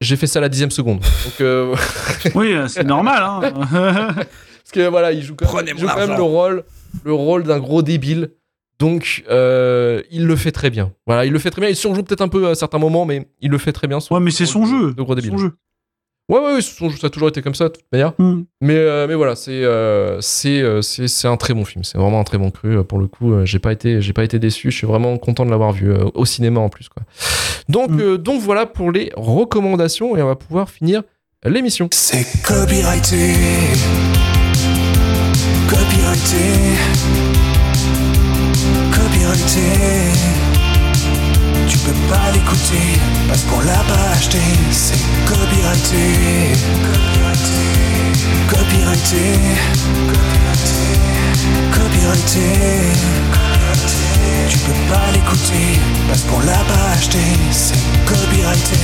J'ai 0.00 0.16
fait 0.16 0.26
ça 0.26 0.40
à 0.40 0.42
la 0.42 0.48
dixième 0.48 0.70
seconde. 0.72 1.00
Donc, 1.00 1.40
euh, 1.40 1.74
Oui, 2.34 2.54
c'est 2.68 2.84
normal. 2.84 3.22
Hein. 3.22 3.52
parce 4.14 4.72
que 4.72 4.88
voilà, 4.88 5.12
il 5.12 5.22
joue 5.22 5.34
quand 5.36 5.44
même, 5.46 5.54
Prenez 5.54 5.70
il 5.70 5.74
mon 5.74 5.80
joue 5.80 5.86
quand 5.86 5.96
même 6.00 6.10
argent. 6.10 6.16
le 6.24 6.30
rôle, 6.30 6.64
le 7.04 7.12
rôle 7.14 7.44
d'un 7.44 7.58
gros 7.60 7.82
débile. 7.82 8.30
Donc, 8.80 9.22
euh, 9.30 10.02
il 10.10 10.26
le 10.26 10.34
fait 10.36 10.50
très 10.50 10.68
bien. 10.68 10.92
Voilà, 11.06 11.24
il 11.24 11.32
le 11.32 11.38
fait 11.38 11.50
très 11.50 11.60
bien. 11.60 11.70
Il 11.70 11.76
surjoue 11.76 12.02
peut-être 12.02 12.22
un 12.22 12.28
peu 12.28 12.48
à 12.48 12.54
certains 12.56 12.78
moments, 12.78 13.04
mais 13.06 13.28
il 13.40 13.50
le 13.50 13.58
fait 13.58 13.72
très 13.72 13.86
bien. 13.86 13.98
ouais, 14.10 14.20
mais 14.20 14.32
c'est 14.32 14.46
son 14.46 14.66
jeu. 14.66 14.92
De 14.92 15.00
gros 15.02 15.14
débile. 15.14 15.30
Son 15.30 15.38
jeu. 15.38 15.52
Ouais, 16.30 16.38
ouais, 16.40 16.54
ouais, 16.54 16.62
ça 16.62 17.06
a 17.06 17.10
toujours 17.10 17.28
été 17.28 17.42
comme 17.42 17.54
ça, 17.54 17.64
de 17.68 17.74
toute 17.74 17.84
manière. 17.92 18.14
Hmm. 18.18 18.44
Mais, 18.62 18.76
euh, 18.76 19.06
mais 19.06 19.14
voilà, 19.14 19.36
c'est 19.36 19.50
euh, 19.62 20.22
c'est 20.22 20.62
euh, 20.62 20.80
un 21.24 21.36
très 21.36 21.52
bon 21.52 21.66
film. 21.66 21.84
C'est 21.84 21.98
vraiment 21.98 22.18
un 22.20 22.24
très 22.24 22.38
bon 22.38 22.50
cru. 22.50 22.78
euh, 22.78 22.82
Pour 22.82 22.98
le 22.98 23.08
coup, 23.08 23.32
euh, 23.34 23.44
j'ai 23.44 23.58
pas 23.58 23.72
été 23.72 24.00
j'ai 24.00 24.14
pas 24.14 24.24
été 24.24 24.38
déçu. 24.38 24.70
Je 24.70 24.76
suis 24.78 24.86
vraiment 24.86 25.18
content 25.18 25.44
de 25.44 25.50
l'avoir 25.50 25.72
vu 25.72 25.90
euh, 25.92 26.04
au 26.14 26.24
cinéma 26.24 26.60
en 26.60 26.70
plus. 26.70 26.88
Quoi. 26.88 27.02
Donc 27.68 27.90
Mm. 27.90 28.00
euh, 28.00 28.16
donc 28.18 28.40
voilà 28.40 28.64
pour 28.64 28.90
les 28.90 29.10
recommandations 29.16 30.16
et 30.16 30.22
on 30.22 30.26
va 30.26 30.36
pouvoir 30.36 30.70
finir 30.70 31.02
l'émission. 31.44 31.88
C'est 31.92 32.24
copyrighté. 32.42 33.34
Copyrighté. 35.68 36.38
Copyrighté. 38.94 40.43
Tu 41.84 41.90
peux 41.90 42.08
pas 42.08 42.30
l'écouter 42.32 42.98
parce 43.28 43.42
qu'on 43.42 43.60
l'a 43.60 43.74
pas 43.74 44.10
acheté. 44.16 44.38
C'est 44.70 44.96
copyrighté. 45.26 46.52
Copyrighté. 46.82 47.60
Copyrighté. 48.48 49.38
Copyrighté. 51.72 52.40
Tu 54.48 54.58
peux 54.58 54.94
pas 54.94 55.10
l'écouter 55.12 55.78
parce 56.08 56.22
qu'on 56.22 56.40
l'a 56.40 56.64
pas 56.64 56.92
acheté. 56.96 57.20
C'est 57.50 57.76
copyrighté. 58.06 58.78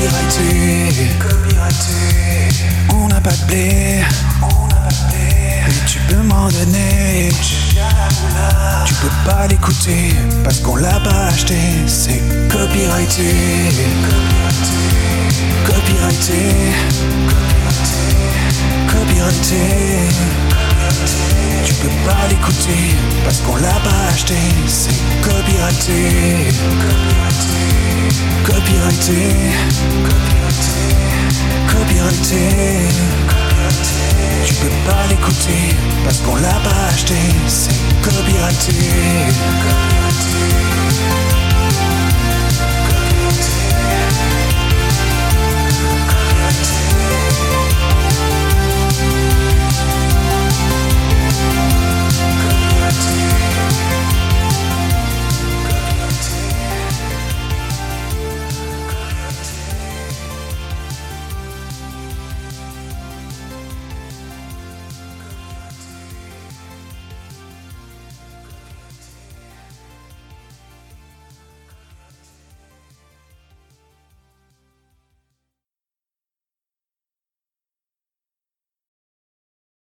Copyrighté, 0.00 1.10
copyrighté. 1.18 2.48
On 2.94 3.08
n'a 3.08 3.20
pas 3.20 3.32
de 3.32 3.44
blé, 3.44 4.02
on 4.40 4.66
n'a 4.68 4.76
pas 4.76 4.88
de 4.88 5.10
blé. 5.10 5.74
Tu 5.86 5.98
peux 6.08 6.22
m'en 6.22 6.48
donner. 6.48 7.28
Tu 8.86 8.94
peux 8.94 9.30
pas 9.30 9.46
l'écouter 9.46 10.14
parce 10.42 10.60
qu'on 10.60 10.76
l'a 10.76 10.98
pas 11.00 11.26
acheté. 11.26 11.58
C'est 11.86 12.22
copyrighté, 12.48 13.34
copyrighté, 14.06 14.78
copyrighté, 15.66 16.54
copyrighté. 18.88 19.60
copyrighté. 20.88 21.29
Tu 21.70 21.76
peux 21.76 21.88
pas 22.04 22.26
l'écouter 22.28 22.96
parce 23.22 23.38
qu'on 23.42 23.54
l'a 23.54 23.78
pas 23.84 24.08
acheté. 24.12 24.34
C'est 24.66 24.90
copyrighté. 25.22 26.48
Copyrighté. 28.44 29.36
Copyrighté. 31.68 32.88
Tu 34.44 34.54
peux 34.54 34.68
pas 34.84 35.06
l'écouter 35.08 35.76
parce 36.04 36.18
qu'on 36.18 36.34
l'a 36.36 36.58
pas 36.64 36.86
acheté. 36.92 37.14
C'est 37.46 37.78
copyrighté. 38.02 38.74